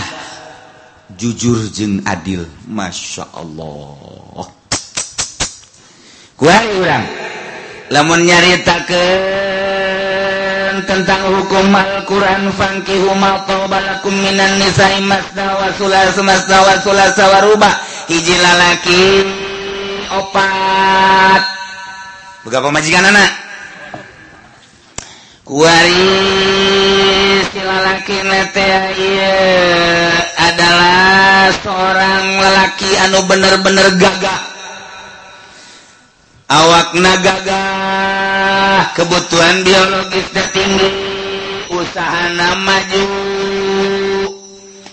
jujur 1.12 1.68
jeng 1.76 2.06
adil. 2.08 2.48
Masya 2.72 3.36
Allah. 3.36 4.48
Kuari 6.36 6.72
orang 6.84 7.06
lamun 7.92 8.28
nyaritakan 8.28 9.75
Quran 10.76 10.92
tentang 10.92 11.24
hukum 11.32 11.72
Al-Quran 11.72 12.52
Fankihu 12.52 13.16
ma'tobalakum 13.16 14.12
minan 14.12 14.60
nisa'i 14.60 15.00
masna 15.08 15.56
wa 15.56 15.72
sulas 15.80 16.20
masna 16.20 16.68
wa 16.68 16.76
sulasa 16.84 17.32
wa 17.32 17.40
ruba. 17.48 17.72
Hiji 18.12 18.36
lalaki 18.36 19.24
Opat. 20.12 21.48
Berapa 22.44 22.76
majikan 22.76 23.08
anak? 23.08 23.32
Waris 25.48 25.96
lalaki 27.56 28.20
nete 28.20 28.72
iya. 29.00 29.40
Adalah 30.44 31.56
seorang 31.64 32.36
lelaki 32.36 33.00
anu 33.00 33.24
bener-bener 33.32 33.96
gagah. 33.96 34.44
Awak 36.52 37.00
nagagah 37.00 37.75
kebutuhan 38.94 39.66
biologis 39.66 40.28
tertinggi 40.30 40.90
usaha 41.74 42.30
namaju 42.38 43.06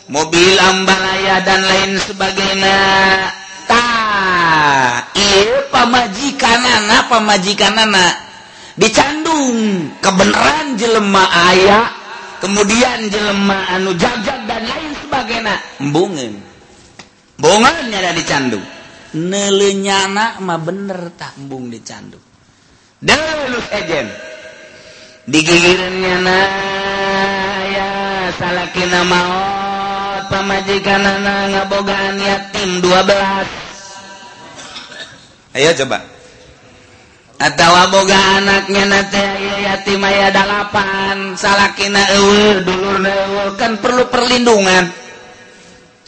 mobil 0.08 0.52
ambalaya 0.56 1.44
dan 1.44 1.60
lain 1.60 1.92
sebagainya. 2.00 2.80
Tak 3.68 5.16
iya 5.16 5.68
pamajikan 5.70 6.60
anak 6.60 7.08
pamajikan 7.08 7.74
anak 7.78 8.14
dicandung 8.76 9.88
kebenaran 10.00 10.76
jelema 10.76 11.24
ayah 11.52 11.86
kemudian 12.42 13.08
jelema 13.12 13.68
anu 13.76 13.92
jajak 13.96 14.48
dan 14.48 14.62
lain 14.64 14.92
sebagainya. 15.04 15.54
Embungen 15.80 16.42
bongan 17.38 17.92
ada 17.92 18.12
dicandung. 18.16 18.64
Nelenya 19.12 20.08
anak 20.08 20.40
mah 20.40 20.56
bener 20.56 21.12
tak 21.20 21.36
embung 21.36 21.68
dicandung. 21.68 22.31
digigirnya 25.26 26.16
ya 27.74 27.90
salah 28.38 28.70
mau 29.06 29.34
pemajikan 30.30 31.02
anak 31.02 31.40
ngabogaan 31.50 32.16
yatim 32.22 32.78
12 32.78 33.62
Ayo 35.52 35.68
coba. 35.84 36.00
Atau 37.36 37.74
boga 37.92 38.40
anaknya 38.40 38.88
nanti 38.88 39.20
yatim 39.60 40.00
aya 40.00 40.32
dalapan. 40.32 41.36
Salahkina 41.36 42.08
ewe 42.08 42.64
dulur 42.64 43.04
ewe 43.04 43.44
kan 43.60 43.76
perlu 43.76 44.08
perlindungan. 44.08 44.88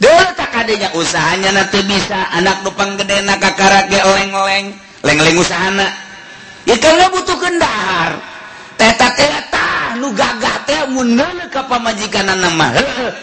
Dulu 0.01 0.27
tak 0.33 0.49
adanya 0.49 0.89
usahanya 0.97 1.61
nanti 1.61 1.77
bisa. 1.85 2.25
Anak 2.33 2.65
lupang 2.65 2.97
gede 2.97 3.21
nak 3.21 3.37
kakarake 3.37 4.01
oleng-oleng. 4.01 4.73
Leng-leng 5.05 5.37
usahana. 5.37 6.04
karena 6.73 7.05
butuh 7.13 7.37
kendahar. 7.37 8.17
Mah. 12.55 12.71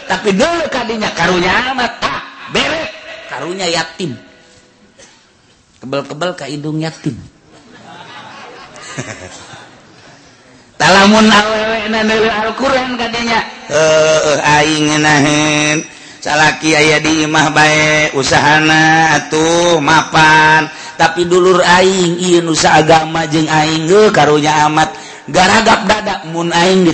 tapi 0.08 0.30
dulu 0.36 0.64
tadinya 0.68 1.08
karunya 1.16 1.52
amat 1.72 1.92
tak 2.00 2.20
bere 2.52 2.84
karunya 3.28 3.66
yatim. 3.68 4.12
Kebel-kebel 5.82 6.30
ke 6.38 6.44
hidung 6.52 6.78
yatim. 6.78 7.16
Talamun 10.80 11.30
awewe 11.30 11.86
nanulu 11.94 12.26
Al-Quran 12.26 12.98
dinya, 12.98 13.40
eh 13.70 14.36
aing 14.42 14.98
nahin 14.98 15.86
salaki 16.18 16.74
aya 16.74 16.98
di 16.98 17.22
imah 17.22 17.54
bae 17.54 18.10
usahana 18.18 19.14
atuh 19.18 19.78
mapan. 19.78 20.66
tapi 21.00 21.24
dulur 21.28 21.62
aing 21.62 22.42
nusa 22.44 22.82
agama 22.82 23.24
jeung 23.30 23.48
aing 23.48 23.88
karunya 24.12 24.66
amat 24.68 24.92
garagap 25.30 25.86
dadak 25.86 26.20
Mun 26.30 26.50
aing 26.50 26.86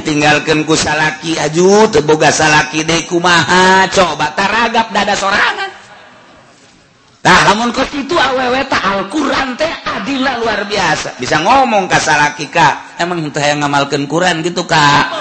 ku 0.65 0.75
salaki 0.77 1.39
aju 1.39 1.89
teboga 1.91 2.29
salaki 2.33 2.85
deku 2.85 3.19
maha 3.21 3.89
coba 3.91 4.33
taragap 4.37 4.93
dada 4.93 5.15
sorangan 5.17 5.79
Nah, 7.19 7.51
lamun 7.51 7.75
kos 7.75 7.91
itu 7.93 8.15
awewe 8.15 8.63
tak 8.71 8.79
Al-Quran 8.79 9.59
teh 9.59 9.69
adilah 9.85 10.39
luar 10.39 10.65
biasa. 10.71 11.19
Bisa 11.19 11.43
ngomong 11.43 11.91
ke 11.91 11.99
salaki 11.99 12.47
kak, 12.47 12.97
emang 13.03 13.27
teh 13.35 13.43
yang 13.43 13.61
ngamalkan 13.61 14.07
Quran 14.07 14.41
gitu 14.41 14.63
kak. 14.65 15.18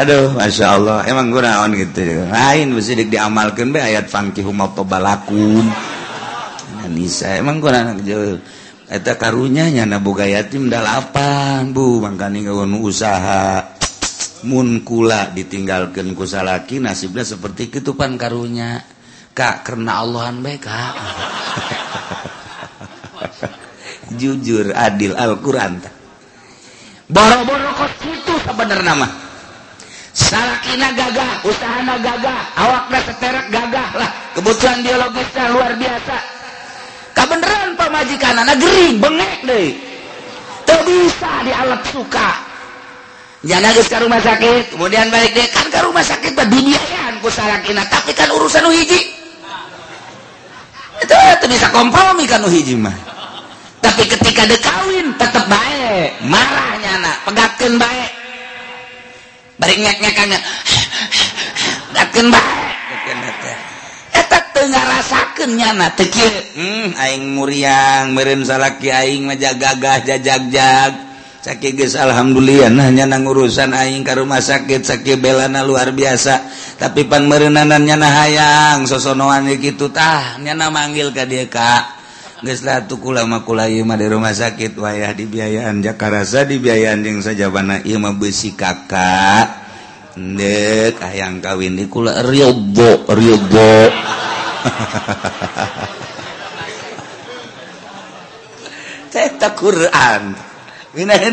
Aduh 0.00 0.32
Masya 0.32 0.66
Allah. 0.80 1.04
Emang 1.04 1.28
gunaon 1.28 1.76
gitu. 1.76 2.24
Lain 2.32 2.72
bersidik 2.72 3.12
diamalkan 3.12 3.68
be 3.68 3.84
ayat 3.84 4.08
fangki 4.08 4.40
humal 4.40 4.72
tobalakum 4.72 5.68
Nisa 6.88 7.36
emang 7.36 7.60
gunaon 7.60 8.00
gitu 8.00 8.40
Eta 8.90 9.14
karunya 9.14 9.70
nyana 9.70 10.02
boga 10.02 10.26
yatim 10.26 10.66
dah 10.66 10.82
lapang 10.82 11.70
bu 11.70 12.00
mangkani 12.02 12.48
ngawon 12.48 12.80
usaha. 12.80 13.76
Munkula 14.40 15.36
ditinggalkan 15.36 16.16
kusalaki 16.16 16.80
nasibnya 16.80 17.22
seperti 17.22 17.68
ketupan 17.68 18.16
karunya. 18.16 18.80
Kak 19.30 19.62
karena 19.62 20.02
Allahan 20.02 20.42
baik 20.42 20.66
kak 20.66 20.94
jujur 24.18 24.74
adil 24.74 25.14
Al-Quran. 25.14 25.78
Boro-boro 27.06 27.70
kos 27.78 27.94
itu 28.10 28.34
sebenarnya 28.42 28.92
mah 28.98 29.10
Salakina 30.10 30.90
gagah, 30.90 31.46
usaha 31.46 31.86
gagah, 32.02 32.42
awakna 32.58 32.98
teterek 33.06 33.46
gagah 33.54 33.90
lah. 33.94 34.10
Kebutuhan 34.34 34.82
biologisnya 34.82 35.44
luar 35.54 35.72
biasa. 35.78 36.16
Kabeneran 37.14 37.78
pemajikan 37.78 38.34
anak 38.42 38.58
gering, 38.58 38.98
bengek 38.98 39.38
deh. 39.46 39.68
Tuh 40.66 40.80
bisa 40.82 41.32
dialat 41.46 41.82
suka. 41.94 42.30
Jangan 43.40 43.72
ke 43.72 43.96
rumah 44.04 44.20
sakit, 44.20 44.76
kemudian 44.76 45.08
balik 45.08 45.32
deh 45.32 45.48
kan 45.48 45.66
ke 45.72 45.80
rumah 45.80 46.04
sakit 46.04 46.36
mah 46.36 46.44
ku 47.24 47.32
salakina, 47.32 47.88
tapi 47.88 48.12
kan 48.12 48.28
urusan 48.34 48.66
nu 48.66 48.70
hiji. 48.74 49.00
Itu 51.00 51.14
itu 51.16 51.46
bisa 51.48 51.72
kompromi 51.72 52.28
kan 52.28 52.44
nu 52.44 52.52
hiji 52.52 52.76
mah. 52.76 52.92
Tapi 53.80 54.04
ketika 54.04 54.44
dekawin 54.44 55.16
tetap 55.16 55.48
baik, 55.48 56.20
marahnya 56.28 57.00
anak, 57.00 57.16
pegatkan 57.24 57.80
baik. 57.80 58.19
rasakannya 65.40 65.70
hmm, 66.56 66.86
aing 66.96 67.24
muriang 67.36 68.12
merin 68.16 68.44
salaki 68.44 68.92
aing 68.92 69.28
maja 69.28 69.56
gagah 69.56 70.04
jajag-jag. 70.04 71.12
Sakit 71.40 71.96
Alhamdulillah 71.96 72.68
hanya 72.68 73.08
nang 73.08 73.24
urusan 73.24 73.72
aing 73.72 74.04
ke 74.04 74.12
rumah 74.12 74.44
sakit 74.44 74.84
sakit 74.84 75.16
belana 75.16 75.64
luar 75.64 75.88
biasa. 75.96 76.44
Tapi 76.76 77.08
pan 77.08 77.24
merenanannya 77.24 77.96
nah 77.96 78.12
hayang 78.24 78.84
sosonoan 78.84 79.48
gitu 79.56 79.88
tah 79.88 80.36
nyana 80.36 80.68
manggil 80.68 81.08
ke 81.16 81.24
dia 81.24 81.48
kak. 81.48 81.99
Geus 82.40 82.64
lah 82.64 82.88
tuh 82.88 82.96
kula 82.96 83.28
mah 83.28 83.44
kula 83.44 83.68
ieu 83.68 83.84
mah 83.84 84.00
di 84.00 84.08
rumah 84.08 84.32
sakit 84.32 84.72
wayah 84.80 85.12
dibiayaan 85.12 85.84
Jakarta 85.84 86.48
dibiayaan 86.48 87.04
jeung 87.04 87.20
saja 87.20 87.52
bana 87.52 87.84
ieu 87.84 88.00
mah 88.00 88.16
besi 88.16 88.56
kakak 88.56 89.60
dek 90.16 90.96
hayang 91.04 91.44
kawin 91.44 91.76
di 91.76 91.84
kula 91.84 92.24
riobo 92.24 93.04
riobo. 93.12 93.72
Cetak 99.12 99.58
Quran 99.58 100.38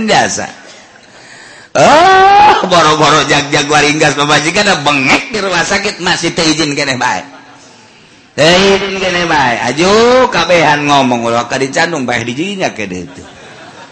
biasa. 0.10 0.50
Oh 1.78 2.66
boro-boro 2.68 3.22
jag-jag 3.30 3.70
waringgas 3.70 4.18
ada 4.66 4.82
bengek 4.84 5.30
di 5.30 5.40
rumah 5.40 5.62
sakit 5.62 6.02
masih 6.02 6.34
baik 6.34 6.42
izin 6.42 6.74
kene 6.74 6.98
baik 6.98 7.37
Eh, 8.38 9.66
aju 9.74 10.30
kabehan 10.30 10.86
ngomong 10.86 11.26
dicandung 11.58 12.06
baik 12.06 12.30
dijinya 12.30 12.70
ke 12.70 12.86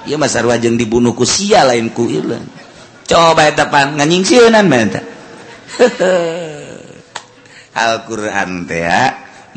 Ieu 0.05 0.21
mah 0.21 0.29
sarua 0.29 0.61
jeung 0.61 0.77
dibunuh 0.77 1.17
ku 1.17 1.25
sia 1.25 1.65
lain 1.65 1.89
ku 1.89 2.05
ilan. 2.05 2.45
Coba 3.09 3.49
depan 3.49 3.97
nganying 3.97 4.21
sieunan 4.21 4.69
mah 4.69 4.81
eta. 4.85 5.01
Al-Qur'an 7.89 8.69
teh 8.69 8.85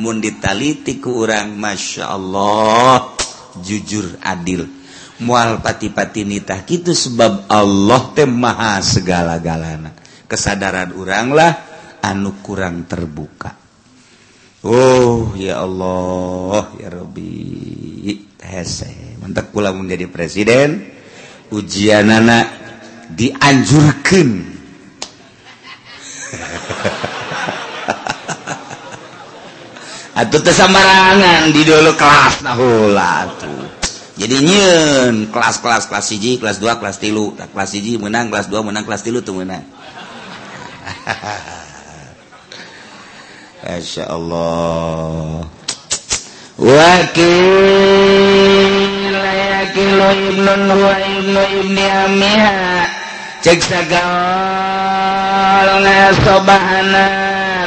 mun 0.00 0.24
ditaliti 0.24 0.96
ku 0.96 1.20
urang 1.20 1.52
Masya 1.52 2.08
Allah 2.08 3.12
jujur 3.60 4.16
adil. 4.24 4.64
Mual 5.20 5.60
pati-pati 5.60 6.24
nitah 6.24 6.64
kitu 6.64 6.96
sebab 6.96 7.44
Allah 7.52 8.08
teh 8.16 8.24
maha 8.24 8.80
segala-galana. 8.80 9.92
Kesadaran 10.24 10.96
urang 10.96 11.36
lah 11.36 11.52
anu 12.00 12.40
kurang 12.40 12.88
terbuka. 12.88 13.57
Oh 14.66 15.38
ya 15.38 15.62
Allah 15.62 16.74
ya 16.82 16.90
Robi 16.90 18.18
mantap 19.22 19.54
pula 19.54 19.70
menjadi 19.70 20.10
presiden. 20.10 20.82
Ujian 21.54 22.10
anak 22.10 22.50
dianjurkan. 23.14 24.58
Atau 30.18 30.42
tesambarangan 30.42 31.54
di 31.54 31.62
dulu 31.62 31.94
kelas 31.94 32.42
nahula 32.42 33.30
tuh 33.38 33.70
jadi 34.18 34.42
nyen 34.42 35.30
kelas 35.30 35.62
kelas 35.62 35.86
kelas 35.86 36.10
siji 36.10 36.42
kelas 36.42 36.58
dua 36.58 36.82
kelas 36.82 36.98
tilu. 36.98 37.38
Kelas 37.38 37.70
siji 37.70 38.02
menang 38.02 38.34
kelas 38.34 38.50
dua 38.50 38.66
menang 38.66 38.82
kelas 38.82 39.06
tilu 39.06 39.22
tuh 39.22 39.38
menang. 39.38 39.62
Asya 43.68 44.08
Allah. 44.08 45.44
Wakilbahana 46.56 47.28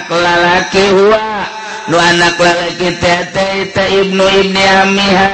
kelalaki 0.10 0.86
nu 1.86 1.98
anak 2.02 2.34
lalaki 2.42 2.90
tete 2.98 3.70
te 3.70 3.84
ibnu 4.02 4.26
ibni 4.42 4.64
amiha. 4.82 5.30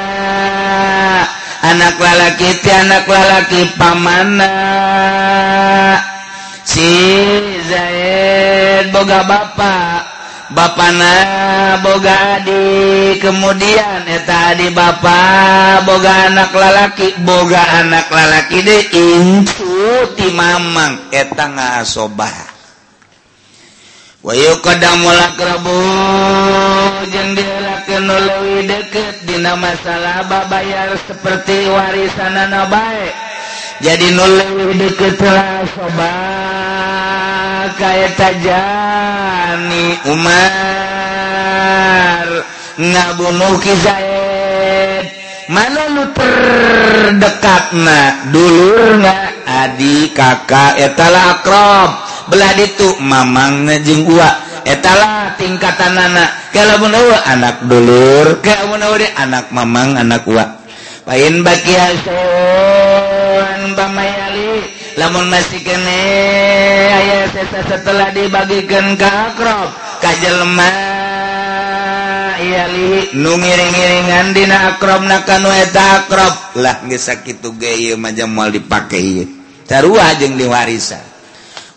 Anak 1.63 1.95
lalaki 1.95 2.59
te 2.59 2.75
anak 2.75 3.07
lalaki 3.07 3.71
pamana. 3.79 4.51
Si 6.67 6.91
Zaid 7.71 8.91
boga 8.91 9.23
bapak. 9.23 10.16
Bapana 10.47 11.11
boga 11.83 12.39
di 12.39 13.19
kemudian 13.19 14.07
eta 14.07 14.55
di 14.55 14.71
Bapak 14.71 15.83
boga 15.83 16.31
anak 16.31 16.55
lalaki 16.55 17.19
boga 17.19 17.83
anak 17.83 18.07
lalaki 18.07 18.63
de 18.63 18.77
incu 18.95 20.07
ti 20.15 20.31
Mamang 20.31 21.11
eta 21.11 21.51
ngasobah 21.51 22.55
Wayu 24.23 24.59
kadang 24.59 25.03
mula 25.03 25.35
jeung 27.07 27.31
dilakeun 27.31 28.07
leuwih 28.07 28.67
deket 28.67 29.23
dina 29.23 29.55
masalah 29.55 30.27
babayar 30.27 30.91
seperti 31.07 31.69
warisanana 31.71 32.67
bae. 32.67 33.07
jadi 33.77 34.09
nule 34.17 34.73
deket 34.73 35.21
sobat. 35.75 36.97
Kayak 37.77 38.17
tajani 38.17 40.01
Umar. 40.09 40.37
Ngabunuh 42.77 43.57
Zaid 43.61 45.05
mana 45.47 45.87
lu 45.95 46.03
terdekat 46.11 47.71
na 47.73 48.29
dulur 48.29 49.01
na 49.01 49.33
adik 49.45 50.13
kakak 50.13 50.77
etala 50.77 51.37
akrab. 51.37 52.05
Belah 52.27 52.53
itu 52.59 52.99
mamang 52.99 53.65
ngejeng 53.65 54.03
uak 54.05 54.35
etala 54.67 55.33
tingkatan 55.39 55.95
anak. 55.95 56.29
Kalau 56.51 56.85
mau 56.85 57.09
anak 57.25 57.65
dulur 57.65 58.41
kalau 58.43 58.75
mau 58.75 58.93
anak 58.93 59.49
mamang 59.53 59.97
anak 59.97 60.27
uak 60.27 60.56
lain 61.07 61.39
bagi 61.39 61.71
bamayali 63.79 64.59
lamun 64.99 65.31
masih 65.31 65.63
kene 65.63 66.03
aya 66.91 67.31
setelah 67.63 68.11
dibagikan 68.11 68.99
ke 68.99 69.07
akrab 69.07 69.71
ka 70.03 70.11
jelema 70.19 70.67
yali 72.43 73.15
nu 73.15 73.39
ngiring-ngiringan 73.39 74.35
dina 74.35 74.75
akrab 74.75 75.07
na 75.07 75.23
eta 75.63 76.03
akrab. 76.03 76.59
Lah 76.59 76.83
geus 76.85 77.07
sakitu 77.07 77.55
ge 77.55 77.71
ieu 77.87 77.95
mah 77.95 78.11
moal 78.27 78.51
dipake 78.51 78.99
ieu. 78.99 79.31
Tarua 79.63 80.11
jeung 80.19 80.35
diwarisa 80.35 80.99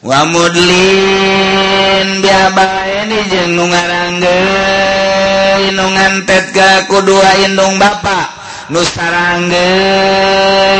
wa 0.00 0.24
mudlin 0.26 2.08
biabae 2.18 3.06
ni 3.06 3.18
jeung 3.30 3.54
nu 3.54 3.62
ngaranggeun 3.68 5.76
nu 5.76 5.84
ka 6.26 6.88
kudu 6.88 7.20
indung 7.44 7.76
bapak 7.78 8.39
nusarange 8.70 9.70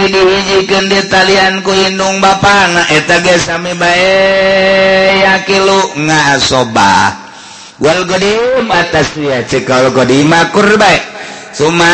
diwijikan 0.07 0.87
di 0.87 1.01
talian 1.11 1.59
kuinndung 1.67 2.23
Bapak 2.23 2.71
naeta 2.71 3.19
gesami 3.21 3.75
baik 3.75 5.27
yakilu 5.27 5.99
ngasobah. 6.07 7.29
Wal 7.83 8.07
godim 8.07 8.71
atas 8.71 9.11
dia 9.19 9.43
cekal 9.43 9.91
godim 9.91 10.31
akur 10.31 10.79
baik. 10.79 11.03
Suma 11.51 11.91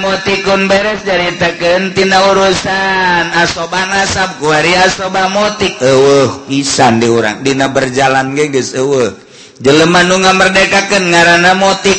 mutikun 0.00 0.64
beres 0.64 1.04
daritakeun 1.04 1.92
tina 1.92 2.24
urusan. 2.32 3.24
Asoba 3.36 3.84
nasab 3.84 4.40
kuari 4.40 4.72
asoba 4.78 5.28
mutik 5.28 5.76
eueuh 5.82 6.48
pisan 6.48 7.02
di 7.02 7.10
urang. 7.10 7.44
Dina 7.44 7.68
berjalan 7.68 8.32
ge 8.32 8.48
geus 8.48 8.72
eueuh. 8.72 9.12
Jelema 9.58 10.06
nu 10.06 10.22
ngamerdekakeun 10.22 11.10
ngaranna 11.10 11.52
mutik 11.58 11.98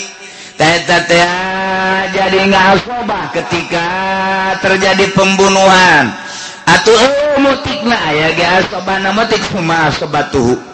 teh 0.55 0.79
teh 0.87 1.27
jadi 2.13 2.49
ngasobah 2.49 3.31
ketika 3.35 3.87
terjadi 4.63 5.11
pembunuhan. 5.13 6.11
Atau 6.69 6.93
eh, 6.93 7.41
mutikna 7.41 7.97
ya 8.13 8.61
asobana 8.61 9.09
mutik 9.09 9.41
semua 9.49 9.89
asobatuhu 9.89 10.69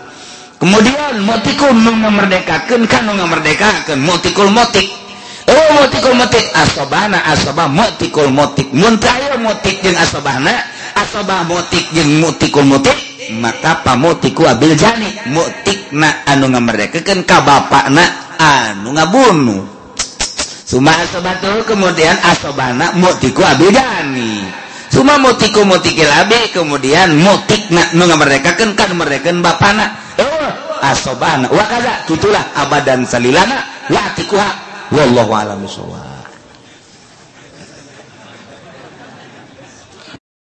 kemudian 0.65 1.21
mutikul 1.21 1.71
memerdekakan 1.77 2.89
kan 2.89 3.05
memerdekakan 3.05 4.01
mutikul 4.01 4.49
mutik. 4.49 4.89
Oh 5.45 5.67
mutikul 5.77 6.17
mutik 6.17 6.41
asobana 6.57 7.21
asobah 7.29 7.69
mutikul 7.69 8.33
mutik. 8.33 8.65
Muntayo 8.73 9.37
mutik 9.37 9.77
yang 9.85 9.93
asobana 10.01 10.51
asobah 10.97 11.45
mutik 11.45 11.85
yang 11.93 12.09
mutikul 12.17 12.65
mutik 12.65 12.97
maka 13.37 13.85
pamotiku 13.85 14.49
abil 14.49 14.73
jani. 14.73 15.13
Mutikna 15.29 16.25
anu 16.25 16.49
ngamerdekakan 16.49 17.21
kabapakna 17.29 18.03
anu 18.41 18.89
ngabunuh. 18.97 19.74
Sumasobatul 20.65 21.61
kemudian 21.69 22.17
asobana 22.25 22.97
mutiku 22.97 23.45
abidani. 23.45 24.41
Suma 24.89 25.21
mutiku 25.21 25.61
mutiki 25.61 26.01
labi 26.01 26.49
kemudian 26.49 27.13
mutik 27.21 27.69
nak 27.69 27.93
nu 27.93 28.09
ngamerdekakeun 28.09 28.73
kan 28.73 28.89
merdekeun 28.97 29.45
bapana. 29.45 29.93
Oh, 30.17 30.49
asobana 30.81 31.45
wa 31.53 31.65
kaza 31.69 32.09
tutulah 32.09 32.41
abadan 32.57 33.05
salilana 33.05 33.61
la 33.93 34.09
tikuha 34.17 34.49
wallahu 34.89 35.31
alam 35.37 35.61
bisawab. 35.61 36.14